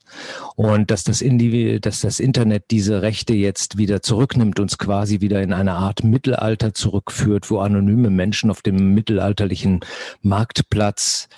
Und 0.56 0.91
dass 0.91 1.06
das, 1.06 1.22
Individu 1.22 1.80
dass 1.80 2.02
das 2.02 2.19
Internet 2.19 2.65
diese 2.69 3.02
Rechte 3.02 3.34
jetzt 3.34 3.78
wieder 3.78 4.02
zurücknimmt, 4.02 4.60
uns 4.60 4.78
quasi 4.78 5.22
wieder 5.22 5.41
in 5.41 5.54
eine 5.54 5.74
Art 5.74 6.04
Mittelalter 6.04 6.48
Mittelalter 6.49 6.73
zurückführt, 6.73 7.51
wo 7.51 7.59
anonyme 7.59 8.09
Menschen 8.09 8.49
auf 8.49 8.62
dem 8.63 8.93
mittelalterlichen 8.95 9.81
Marktplatz 10.21 11.29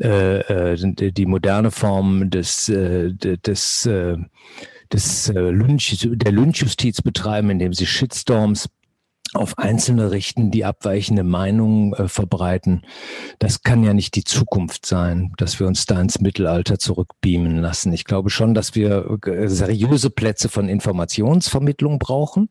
äh, 0.00 0.72
äh, 0.72 1.12
die 1.12 1.26
moderne 1.26 1.70
Form 1.70 2.28
des, 2.28 2.68
äh, 2.68 3.12
des, 3.14 3.86
äh, 3.86 4.18
des 4.92 5.28
äh, 5.30 5.40
Lynch, 5.40 6.06
der 6.12 6.32
Lynchjustiz 6.32 7.00
betreiben, 7.00 7.48
indem 7.48 7.72
sie 7.72 7.86
Shitstorms 7.86 8.68
auf 9.32 9.58
Einzelne 9.58 10.10
richten, 10.10 10.50
die 10.50 10.64
abweichende 10.64 11.22
Meinungen 11.22 11.94
äh, 11.94 12.08
verbreiten. 12.08 12.82
Das 13.38 13.62
kann 13.62 13.84
ja 13.84 13.94
nicht 13.94 14.16
die 14.16 14.24
Zukunft 14.24 14.84
sein, 14.84 15.32
dass 15.38 15.60
wir 15.60 15.68
uns 15.68 15.86
da 15.86 16.00
ins 16.00 16.20
Mittelalter 16.20 16.78
zurückbeamen 16.78 17.58
lassen. 17.58 17.92
Ich 17.92 18.04
glaube 18.04 18.28
schon, 18.28 18.54
dass 18.54 18.74
wir 18.74 19.18
äh, 19.24 19.48
seriöse 19.48 20.10
Plätze 20.10 20.48
von 20.48 20.68
Informationsvermittlung 20.68 21.98
brauchen 21.98 22.50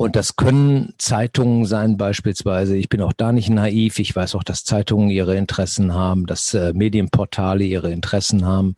und 0.00 0.16
das 0.16 0.36
können 0.36 0.94
Zeitungen 0.96 1.66
sein 1.66 1.98
beispielsweise. 1.98 2.74
Ich 2.74 2.88
bin 2.88 3.02
auch 3.02 3.12
da 3.12 3.32
nicht 3.32 3.50
naiv. 3.50 3.98
Ich 3.98 4.16
weiß 4.16 4.34
auch, 4.34 4.42
dass 4.42 4.64
Zeitungen 4.64 5.10
ihre 5.10 5.36
Interessen 5.36 5.92
haben, 5.92 6.24
dass 6.24 6.54
äh, 6.54 6.72
Medienportale 6.72 7.64
ihre 7.64 7.92
Interessen 7.92 8.46
haben. 8.46 8.76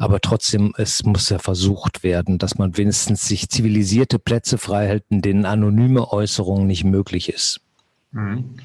Aber 0.00 0.20
trotzdem, 0.20 0.74
es 0.76 1.04
muss 1.04 1.28
ja 1.28 1.38
versucht 1.38 2.02
werden, 2.02 2.38
dass 2.38 2.58
man 2.58 2.76
wenigstens 2.76 3.28
sich 3.28 3.48
zivilisierte 3.50 4.18
Plätze 4.18 4.58
freihält, 4.58 5.04
in 5.10 5.22
denen 5.22 5.46
anonyme 5.46 6.10
Äußerungen 6.12 6.66
nicht 6.66 6.82
möglich 6.82 7.28
ist. 7.28 7.60
Mhm. 8.10 8.56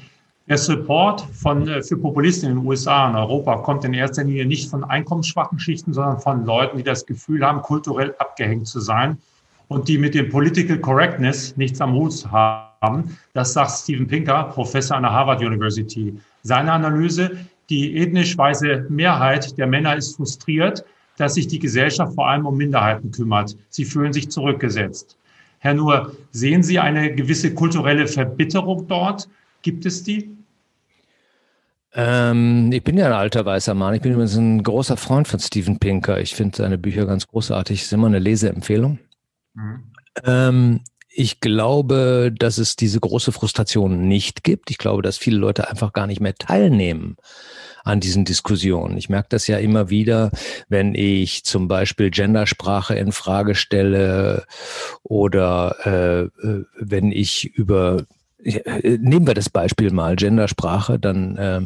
Der 0.48 0.58
Support 0.58 1.20
von, 1.20 1.68
äh, 1.68 1.80
für 1.80 1.96
Populisten 1.96 2.50
in 2.50 2.56
den 2.56 2.66
USA 2.66 3.08
und 3.08 3.14
Europa 3.14 3.58
kommt 3.58 3.84
in 3.84 3.94
erster 3.94 4.24
Linie 4.24 4.46
nicht 4.46 4.68
von 4.68 4.82
einkommensschwachen 4.82 5.60
Schichten, 5.60 5.92
sondern 5.92 6.18
von 6.18 6.44
Leuten, 6.44 6.76
die 6.76 6.82
das 6.82 7.06
Gefühl 7.06 7.46
haben, 7.46 7.62
kulturell 7.62 8.16
abgehängt 8.18 8.66
zu 8.66 8.80
sein 8.80 9.18
und 9.70 9.86
die 9.86 9.98
mit 9.98 10.14
dem 10.14 10.28
Political 10.28 10.78
Correctness 10.78 11.56
nichts 11.56 11.80
am 11.80 11.94
Hut 11.94 12.26
haben. 12.26 13.16
Das 13.34 13.52
sagt 13.52 13.70
Steven 13.70 14.06
Pinker, 14.06 14.44
Professor 14.52 14.96
an 14.96 15.04
der 15.04 15.12
Harvard 15.12 15.40
University. 15.40 16.12
Seine 16.42 16.72
Analyse, 16.72 17.30
die 17.68 17.96
ethnisch 17.96 18.36
weiße 18.36 18.86
Mehrheit 18.88 19.56
der 19.56 19.68
Männer 19.68 19.94
ist 19.94 20.16
frustriert, 20.16 20.84
dass 21.18 21.34
sich 21.34 21.46
die 21.46 21.60
Gesellschaft 21.60 22.14
vor 22.14 22.28
allem 22.28 22.46
um 22.46 22.56
Minderheiten 22.56 23.12
kümmert. 23.12 23.56
Sie 23.68 23.84
fühlen 23.84 24.12
sich 24.12 24.28
zurückgesetzt. 24.28 25.16
Herr 25.60 25.74
Nuhr, 25.74 26.16
sehen 26.32 26.64
Sie 26.64 26.80
eine 26.80 27.14
gewisse 27.14 27.54
kulturelle 27.54 28.08
Verbitterung 28.08 28.88
dort? 28.88 29.28
Gibt 29.62 29.86
es 29.86 30.02
die? 30.02 30.30
Ähm, 31.94 32.72
ich 32.72 32.82
bin 32.82 32.98
ja 32.98 33.06
ein 33.06 33.12
alter 33.12 33.46
weißer 33.46 33.74
Mann. 33.74 33.94
Ich 33.94 34.00
bin 34.00 34.12
übrigens 34.12 34.36
ein 34.36 34.64
großer 34.64 34.96
Freund 34.96 35.28
von 35.28 35.38
Steven 35.38 35.78
Pinker. 35.78 36.20
Ich 36.20 36.34
finde 36.34 36.56
seine 36.56 36.76
Bücher 36.76 37.06
ganz 37.06 37.28
großartig. 37.28 37.82
Ist 37.82 37.92
immer 37.92 38.08
eine 38.08 38.18
Leseempfehlung. 38.18 38.98
Mhm. 39.54 39.92
Ähm, 40.24 40.80
ich 41.12 41.40
glaube, 41.40 42.32
dass 42.36 42.58
es 42.58 42.76
diese 42.76 43.00
große 43.00 43.32
Frustration 43.32 44.06
nicht 44.06 44.44
gibt. 44.44 44.70
Ich 44.70 44.78
glaube, 44.78 45.02
dass 45.02 45.18
viele 45.18 45.38
Leute 45.38 45.68
einfach 45.68 45.92
gar 45.92 46.06
nicht 46.06 46.20
mehr 46.20 46.34
teilnehmen 46.34 47.16
an 47.82 48.00
diesen 48.00 48.24
Diskussionen. 48.24 48.96
Ich 48.96 49.08
merke 49.08 49.28
das 49.30 49.46
ja 49.46 49.58
immer 49.58 49.90
wieder, 49.90 50.30
wenn 50.68 50.94
ich 50.94 51.44
zum 51.44 51.66
Beispiel 51.66 52.10
Gendersprache 52.10 52.94
in 52.94 53.10
Frage 53.10 53.54
stelle 53.54 54.44
oder 55.02 55.76
äh, 55.84 56.46
äh 56.46 56.64
wenn 56.78 57.10
ich 57.10 57.46
über 57.46 58.04
äh, 58.42 58.98
nehmen 58.98 59.26
wir 59.26 59.34
das 59.34 59.50
Beispiel 59.50 59.90
mal 59.90 60.16
Gendersprache, 60.16 60.98
dann 60.98 61.36
äh, 61.36 61.60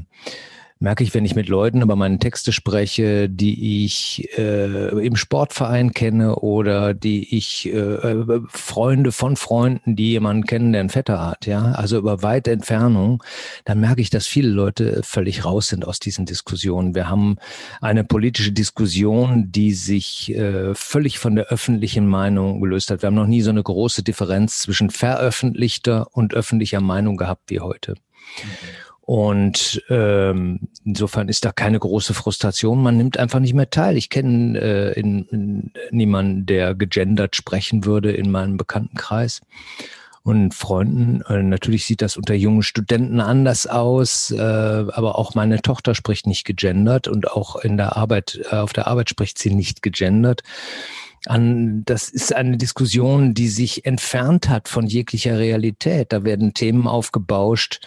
merke 0.81 1.05
ich, 1.05 1.15
wenn 1.15 1.25
ich 1.25 1.35
mit 1.35 1.49
Leuten 1.49 1.83
über 1.83 1.97
meine 1.97 2.19
Texte 2.19 2.53
spreche, 2.53 3.29
die 3.29 3.85
ich 3.85 4.29
äh, 4.37 4.89
im 5.07 5.17
Sportverein 5.17 5.95
kenne 5.95 6.37
oder 6.37 6.95
die 6.95 7.37
ich 7.37 7.73
äh, 7.73 8.41
Freunde 8.49 9.13
von 9.13 9.37
Freunden, 9.37 9.97
die 9.97 10.11
jemanden 10.11 10.45
kennen, 10.45 10.73
der 10.73 10.81
einen 10.81 10.91
Vetter 10.91 11.25
hat, 11.25 11.47
ja, 11.47 11.73
also 11.73 11.99
über 11.99 12.23
weite 12.23 12.51
Entfernung, 12.51 13.23
dann 13.65 13.81
merke 13.81 14.01
ich, 14.01 14.11
dass 14.11 14.27
viele 14.27 14.49
Leute 14.49 15.01
völlig 15.05 15.45
raus 15.45 15.69
sind 15.69 15.87
aus 15.87 16.01
diesen 16.01 16.27
Diskussionen. 16.27 16.95
Wir 16.95 17.09
haben 17.09 17.37
eine 17.81 18.05
politische 18.05 18.53
Diskussion, 18.53 19.51
die 19.51 19.73
sich 19.73 20.35
äh, 20.35 20.75
völlig 20.75 21.19
von 21.19 21.37
der 21.37 21.47
öffentlichen 21.47 22.07
Meinung 22.07 22.61
gelöst 22.61 22.91
hat. 22.91 23.03
Wir 23.03 23.07
haben 23.07 23.15
noch 23.15 23.27
nie 23.27 23.43
so 23.43 23.51
eine 23.51 23.63
große 23.63 24.03
Differenz 24.03 24.59
zwischen 24.59 24.91
veröffentlichter 24.91 26.09
und 26.13 26.35
öffentlicher 26.35 26.81
Meinung 26.81 27.17
gehabt 27.17 27.45
wie 27.49 27.61
heute. 27.61 27.93
Mhm. 27.93 28.84
Und 29.07 29.83
ähm, 29.91 30.61
insofern 30.83 31.29
ist 31.29 31.45
da 31.45 31.53
keine 31.53 31.79
große 31.79 32.15
Frustration. 32.15 32.83
Man 32.83 32.97
nimmt 32.97 33.19
einfach 33.19 33.39
nicht 33.39 33.53
mehr 33.53 33.69
teil. 33.69 33.99
Ich 33.99 34.09
kenne 34.09 34.59
äh, 34.59 34.99
in, 34.99 35.27
in 35.31 35.73
niemanden, 35.91 36.47
der 36.47 36.75
gegendert 36.75 37.37
sprechen 37.37 37.85
würde 37.85 38.13
in 38.13 38.31
meinem 38.31 38.57
Bekanntenkreis 38.57 39.43
und 40.23 40.55
Freunden. 40.55 41.21
Äh, 41.29 41.43
natürlich 41.43 41.85
sieht 41.85 42.01
das 42.01 42.17
unter 42.17 42.33
jungen 42.33 42.63
Studenten 42.63 43.21
anders 43.21 43.67
aus, 43.67 44.31
äh, 44.31 44.41
aber 44.41 45.19
auch 45.19 45.35
meine 45.35 45.61
Tochter 45.61 45.95
spricht 45.95 46.27
nicht 46.27 46.47
gegendert 46.47 47.07
und 47.07 47.31
auch 47.31 47.57
in 47.57 47.77
der 47.77 47.99
Arbeit, 47.99 48.41
äh, 48.51 48.57
auf 48.57 48.73
der 48.73 48.87
Arbeit 48.87 49.11
spricht 49.11 49.39
sie 49.39 49.55
nicht 49.55 49.83
gegendert. 49.83 50.43
An, 51.27 51.85
das 51.85 52.09
ist 52.09 52.35
eine 52.35 52.57
Diskussion, 52.57 53.35
die 53.35 53.49
sich 53.49 53.85
entfernt 53.85 54.49
hat 54.49 54.69
von 54.69 54.87
jeglicher 54.87 55.39
Realität. 55.39 56.13
Da 56.13 56.25
werden 56.25 56.55
Themen 56.55 56.87
aufgebauscht, 56.87 57.81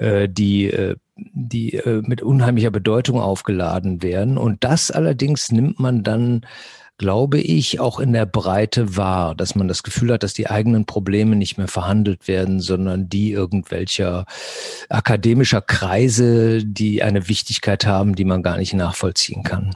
äh, 0.00 0.30
die, 0.30 0.70
äh, 0.70 0.96
die 1.16 1.74
äh, 1.74 2.00
mit 2.06 2.22
unheimlicher 2.22 2.70
Bedeutung 2.70 3.20
aufgeladen 3.20 4.02
werden. 4.02 4.38
Und 4.38 4.64
das 4.64 4.90
allerdings 4.90 5.52
nimmt 5.52 5.78
man 5.78 6.02
dann 6.02 6.46
glaube 6.96 7.38
ich, 7.38 7.80
auch 7.80 7.98
in 7.98 8.12
der 8.12 8.26
Breite 8.26 8.94
wahr, 8.94 9.34
dass 9.34 9.54
man 9.54 9.68
das 9.68 9.82
Gefühl 9.82 10.12
hat, 10.12 10.22
dass 10.22 10.34
die 10.34 10.50
eigenen 10.50 10.84
Probleme 10.84 11.34
nicht 11.34 11.56
mehr 11.56 11.66
verhandelt 11.66 12.28
werden, 12.28 12.60
sondern 12.60 13.08
die 13.08 13.32
irgendwelcher 13.32 14.26
akademischer 14.90 15.62
Kreise, 15.62 16.62
die 16.62 17.02
eine 17.02 17.26
Wichtigkeit 17.26 17.86
haben, 17.86 18.14
die 18.16 18.26
man 18.26 18.42
gar 18.42 18.58
nicht 18.58 18.74
nachvollziehen 18.74 19.42
kann. 19.42 19.74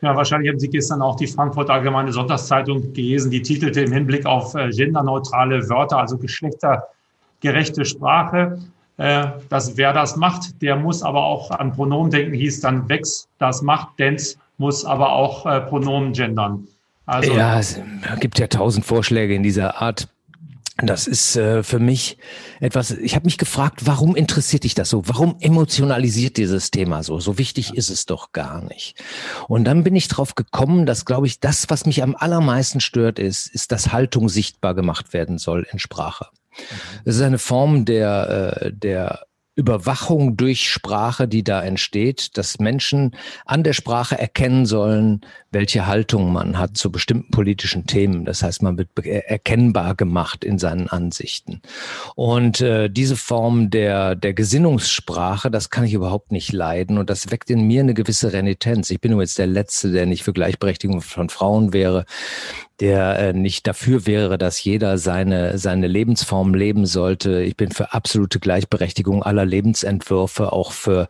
Ja, 0.00 0.16
wahrscheinlich 0.16 0.50
haben 0.50 0.58
Sie 0.58 0.70
gestern 0.70 1.02
auch 1.02 1.14
die 1.14 1.28
Frankfurt 1.28 1.70
Allgemeine 1.70 2.12
Sonntagszeitung 2.12 2.92
gelesen, 2.92 3.30
die 3.30 3.42
titelte 3.42 3.82
im 3.82 3.92
Hinblick 3.92 4.26
auf 4.26 4.54
genderneutrale 4.54 5.68
Wörter, 5.68 5.98
also 5.98 6.18
geschlechtergerechte 6.18 7.84
Sprache 7.84 8.58
dass 8.96 9.76
wer 9.76 9.92
das 9.92 10.16
macht, 10.16 10.62
der 10.62 10.76
muss 10.76 11.02
aber 11.02 11.24
auch 11.24 11.50
an 11.50 11.72
Pronomen 11.72 12.10
denken, 12.10 12.32
hieß 12.34 12.60
dann 12.60 12.88
Wex, 12.88 13.28
das 13.38 13.60
macht, 13.62 13.98
Dens 13.98 14.38
muss 14.56 14.84
aber 14.84 15.12
auch 15.12 15.46
äh, 15.46 15.60
Pronomen 15.60 16.12
gendern. 16.12 16.68
Also, 17.06 17.32
ja, 17.34 17.58
es 17.58 17.80
gibt 18.20 18.38
ja 18.38 18.46
tausend 18.46 18.86
Vorschläge 18.86 19.34
in 19.34 19.42
dieser 19.42 19.82
Art. 19.82 20.08
Das 20.78 21.06
ist 21.06 21.36
äh, 21.36 21.62
für 21.62 21.78
mich 21.78 22.18
etwas, 22.58 22.90
ich 22.90 23.14
habe 23.14 23.26
mich 23.26 23.38
gefragt, 23.38 23.82
warum 23.86 24.16
interessiert 24.16 24.64
dich 24.64 24.74
das 24.74 24.90
so? 24.90 25.06
Warum 25.06 25.36
emotionalisiert 25.38 26.36
dieses 26.36 26.72
Thema 26.72 27.04
so? 27.04 27.20
So 27.20 27.38
wichtig 27.38 27.74
ist 27.74 27.90
es 27.90 28.06
doch 28.06 28.32
gar 28.32 28.60
nicht. 28.60 29.00
Und 29.46 29.64
dann 29.64 29.84
bin 29.84 29.94
ich 29.94 30.08
drauf 30.08 30.34
gekommen, 30.34 30.84
dass, 30.84 31.04
glaube 31.04 31.28
ich, 31.28 31.38
das, 31.38 31.70
was 31.70 31.86
mich 31.86 32.02
am 32.02 32.16
allermeisten 32.16 32.80
stört, 32.80 33.20
ist, 33.20 33.46
ist, 33.46 33.70
dass 33.70 33.92
Haltung 33.92 34.28
sichtbar 34.28 34.74
gemacht 34.74 35.12
werden 35.12 35.38
soll 35.38 35.64
in 35.70 35.78
Sprache. 35.78 36.26
Es 37.04 37.16
ist 37.16 37.22
eine 37.22 37.38
Form 37.38 37.84
der, 37.84 38.60
äh, 38.62 38.72
der 38.72 39.26
Überwachung 39.56 40.36
durch 40.36 40.68
Sprache, 40.68 41.28
die 41.28 41.44
da 41.44 41.62
entsteht, 41.62 42.36
dass 42.36 42.58
Menschen 42.58 43.14
an 43.44 43.62
der 43.62 43.72
Sprache 43.72 44.18
erkennen 44.18 44.66
sollen, 44.66 45.20
welche 45.52 45.86
Haltung 45.86 46.32
man 46.32 46.58
hat 46.58 46.76
zu 46.76 46.90
bestimmten 46.90 47.30
politischen 47.30 47.86
Themen. 47.86 48.24
Das 48.24 48.42
heißt, 48.42 48.62
man 48.62 48.76
wird 48.78 48.88
erkennbar 49.04 49.94
gemacht 49.94 50.44
in 50.44 50.58
seinen 50.58 50.88
Ansichten. 50.88 51.62
Und 52.16 52.60
äh, 52.60 52.90
diese 52.90 53.16
Form 53.16 53.70
der, 53.70 54.16
der 54.16 54.34
Gesinnungssprache, 54.34 55.52
das 55.52 55.70
kann 55.70 55.84
ich 55.84 55.94
überhaupt 55.94 56.32
nicht 56.32 56.52
leiden. 56.52 56.98
Und 56.98 57.08
das 57.08 57.30
weckt 57.30 57.48
in 57.48 57.64
mir 57.64 57.80
eine 57.80 57.94
gewisse 57.94 58.32
Renitenz. 58.32 58.90
Ich 58.90 59.00
bin 59.00 59.12
nur 59.12 59.22
jetzt 59.22 59.38
der 59.38 59.46
Letzte, 59.46 59.92
der 59.92 60.06
nicht 60.06 60.24
für 60.24 60.32
Gleichberechtigung 60.32 61.00
von 61.00 61.28
Frauen 61.28 61.72
wäre 61.72 62.06
der 62.80 63.18
äh, 63.18 63.32
nicht 63.32 63.66
dafür 63.66 64.06
wäre, 64.06 64.36
dass 64.36 64.62
jeder 64.64 64.98
seine, 64.98 65.58
seine 65.58 65.86
Lebensform 65.86 66.54
leben 66.54 66.86
sollte. 66.86 67.42
Ich 67.42 67.56
bin 67.56 67.70
für 67.70 67.92
absolute 67.92 68.40
Gleichberechtigung 68.40 69.22
aller 69.22 69.44
Lebensentwürfe, 69.44 70.52
auch 70.52 70.72
für 70.72 71.08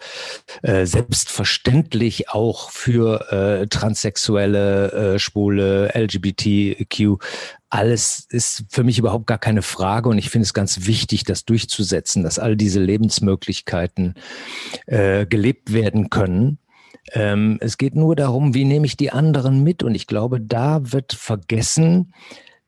äh, 0.62 0.84
selbstverständlich 0.84 2.28
auch 2.28 2.70
für 2.70 3.32
äh, 3.32 3.66
Transsexuelle, 3.66 5.14
äh, 5.14 5.18
Schwule, 5.18 5.92
LGBTQ. 5.94 7.18
Alles 7.70 8.26
ist 8.28 8.64
für 8.68 8.84
mich 8.84 8.98
überhaupt 8.98 9.26
gar 9.26 9.38
keine 9.38 9.62
Frage 9.62 10.10
und 10.10 10.18
ich 10.18 10.30
finde 10.30 10.44
es 10.44 10.54
ganz 10.54 10.86
wichtig, 10.86 11.24
das 11.24 11.44
durchzusetzen, 11.44 12.22
dass 12.22 12.38
all 12.38 12.56
diese 12.56 12.80
Lebensmöglichkeiten 12.80 14.14
äh, 14.86 15.24
gelebt 15.26 15.72
werden 15.72 16.10
können. 16.10 16.58
Ähm, 17.12 17.58
es 17.60 17.78
geht 17.78 17.94
nur 17.94 18.16
darum, 18.16 18.54
wie 18.54 18.64
nehme 18.64 18.86
ich 18.86 18.96
die 18.96 19.10
anderen 19.10 19.62
mit? 19.62 19.82
Und 19.82 19.94
ich 19.94 20.06
glaube, 20.06 20.40
da 20.40 20.92
wird 20.92 21.12
vergessen, 21.12 22.14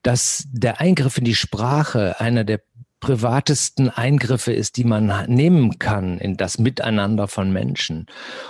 dass 0.03 0.45
der 0.53 0.81
Eingriff 0.81 1.19
in 1.19 1.25
die 1.25 1.35
Sprache 1.35 2.21
einer 2.21 2.45
der 2.45 2.61
privatesten 3.01 3.91
Eingriffe 3.91 4.53
ist, 4.53 4.77
die 4.77 4.85
man 4.85 5.27
nehmen 5.29 5.79
kann 5.79 6.19
in 6.19 6.37
das 6.37 6.59
Miteinander 6.59 7.29
von 7.29 7.53
Menschen. 7.53 8.07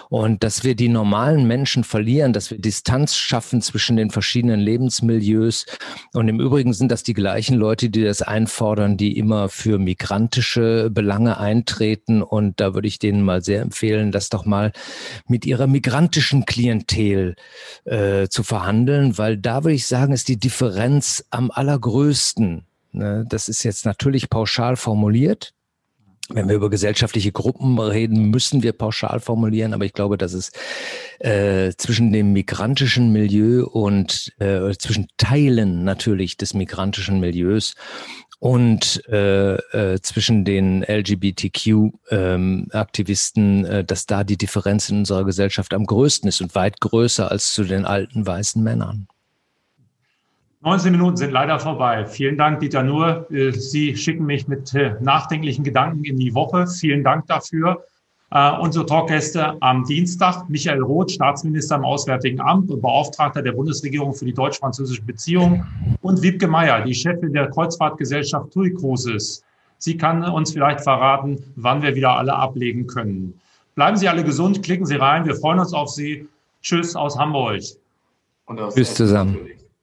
Und 0.08 0.44
dass 0.44 0.62
wir 0.62 0.76
die 0.76 0.88
normalen 0.88 1.46
Menschen 1.46 1.82
verlieren, 1.82 2.32
dass 2.32 2.50
wir 2.50 2.58
Distanz 2.58 3.16
schaffen 3.16 3.60
zwischen 3.60 3.96
den 3.96 4.10
verschiedenen 4.10 4.60
Lebensmilieus. 4.60 5.66
Und 6.12 6.28
im 6.28 6.40
Übrigen 6.40 6.72
sind 6.72 6.92
das 6.92 7.02
die 7.02 7.12
gleichen 7.12 7.56
Leute, 7.56 7.90
die 7.90 8.04
das 8.04 8.22
einfordern, 8.22 8.96
die 8.96 9.18
immer 9.18 9.48
für 9.48 9.78
migrantische 9.78 10.90
Belange 10.90 11.38
eintreten. 11.38 12.22
Und 12.22 12.60
da 12.60 12.72
würde 12.74 12.88
ich 12.88 12.98
denen 12.98 13.22
mal 13.22 13.42
sehr 13.42 13.62
empfehlen, 13.62 14.12
das 14.12 14.28
doch 14.28 14.44
mal 14.44 14.72
mit 15.26 15.44
ihrer 15.44 15.66
migrantischen 15.66 16.46
Klientel 16.46 17.34
äh, 17.84 18.28
zu 18.28 18.44
verhandeln, 18.44 19.18
weil 19.18 19.36
da 19.36 19.64
würde 19.64 19.74
ich 19.74 19.86
sagen, 19.86 20.12
ist 20.12 20.28
die 20.28 20.38
Differenz 20.38 21.24
am 21.30 21.50
allergrößten? 21.50 22.64
Das 22.96 23.48
ist 23.48 23.62
jetzt 23.62 23.84
natürlich 23.84 24.30
pauschal 24.30 24.76
formuliert. 24.76 25.52
Wenn 26.28 26.48
wir 26.48 26.56
über 26.56 26.70
gesellschaftliche 26.70 27.30
Gruppen 27.30 27.78
reden, 27.78 28.30
müssen 28.30 28.64
wir 28.64 28.72
pauschal 28.72 29.20
formulieren, 29.20 29.72
aber 29.72 29.84
ich 29.84 29.92
glaube, 29.92 30.18
dass 30.18 30.32
es 30.32 30.50
äh, 31.20 31.72
zwischen 31.76 32.12
dem 32.12 32.32
migrantischen 32.32 33.12
Milieu 33.12 33.64
und 33.64 34.32
äh, 34.40 34.74
zwischen 34.76 35.06
Teilen 35.18 35.84
natürlich 35.84 36.36
des 36.36 36.52
migrantischen 36.52 37.20
Milieus 37.20 37.76
und 38.40 39.04
äh, 39.08 39.54
äh, 39.54 40.00
zwischen 40.02 40.44
den 40.44 40.82
LGBTQ-Aktivisten, 40.82 43.64
ähm, 43.64 43.64
äh, 43.64 43.84
dass 43.84 44.06
da 44.06 44.24
die 44.24 44.36
Differenz 44.36 44.88
in 44.88 44.98
unserer 44.98 45.24
Gesellschaft 45.24 45.72
am 45.74 45.86
größten 45.86 46.28
ist 46.28 46.40
und 46.40 46.56
weit 46.56 46.80
größer 46.80 47.30
als 47.30 47.52
zu 47.52 47.62
den 47.62 47.84
alten 47.84 48.26
weißen 48.26 48.60
Männern. 48.62 49.06
19 50.66 50.90
Minuten 50.90 51.16
sind 51.16 51.30
leider 51.30 51.60
vorbei. 51.60 52.04
Vielen 52.06 52.36
Dank, 52.36 52.58
Dieter 52.58 52.82
Nuhr. 52.82 53.30
Äh, 53.30 53.52
Sie 53.52 53.96
schicken 53.96 54.26
mich 54.26 54.48
mit 54.48 54.74
äh, 54.74 54.96
nachdenklichen 55.00 55.62
Gedanken 55.62 56.02
in 56.02 56.16
die 56.16 56.34
Woche. 56.34 56.66
Vielen 56.66 57.04
Dank 57.04 57.28
dafür. 57.28 57.84
Uh, 58.34 58.60
unsere 58.60 58.84
Talkgäste 58.84 59.56
am 59.60 59.84
Dienstag, 59.84 60.48
Michael 60.48 60.82
Roth, 60.82 61.12
Staatsminister 61.12 61.76
im 61.76 61.84
Auswärtigen 61.84 62.40
Amt 62.40 62.72
und 62.72 62.82
Beauftragter 62.82 63.40
der 63.40 63.52
Bundesregierung 63.52 64.12
für 64.14 64.24
die 64.24 64.34
deutsch-französischen 64.34 65.06
Beziehungen 65.06 65.64
und 66.02 66.20
Wiebke 66.22 66.48
Meyer, 66.48 66.82
die 66.82 66.92
Chefin 66.92 67.32
der 67.32 67.48
Kreuzfahrtgesellschaft 67.50 68.52
TUI 68.52 68.74
Cruises. 68.74 69.44
Sie 69.78 69.96
kann 69.96 70.24
uns 70.24 70.50
vielleicht 70.50 70.80
verraten, 70.80 71.38
wann 71.54 71.82
wir 71.82 71.94
wieder 71.94 72.16
alle 72.16 72.34
ablegen 72.34 72.88
können. 72.88 73.40
Bleiben 73.76 73.96
Sie 73.96 74.08
alle 74.08 74.24
gesund, 74.24 74.64
klicken 74.64 74.86
Sie 74.86 74.96
rein. 74.96 75.24
Wir 75.24 75.36
freuen 75.36 75.60
uns 75.60 75.72
auf 75.72 75.90
Sie. 75.90 76.26
Tschüss 76.62 76.96
aus 76.96 77.16
Hamburg. 77.16 77.62
Aus 78.46 78.74
Tschüss 78.74 78.94
zusammen. 78.96 79.38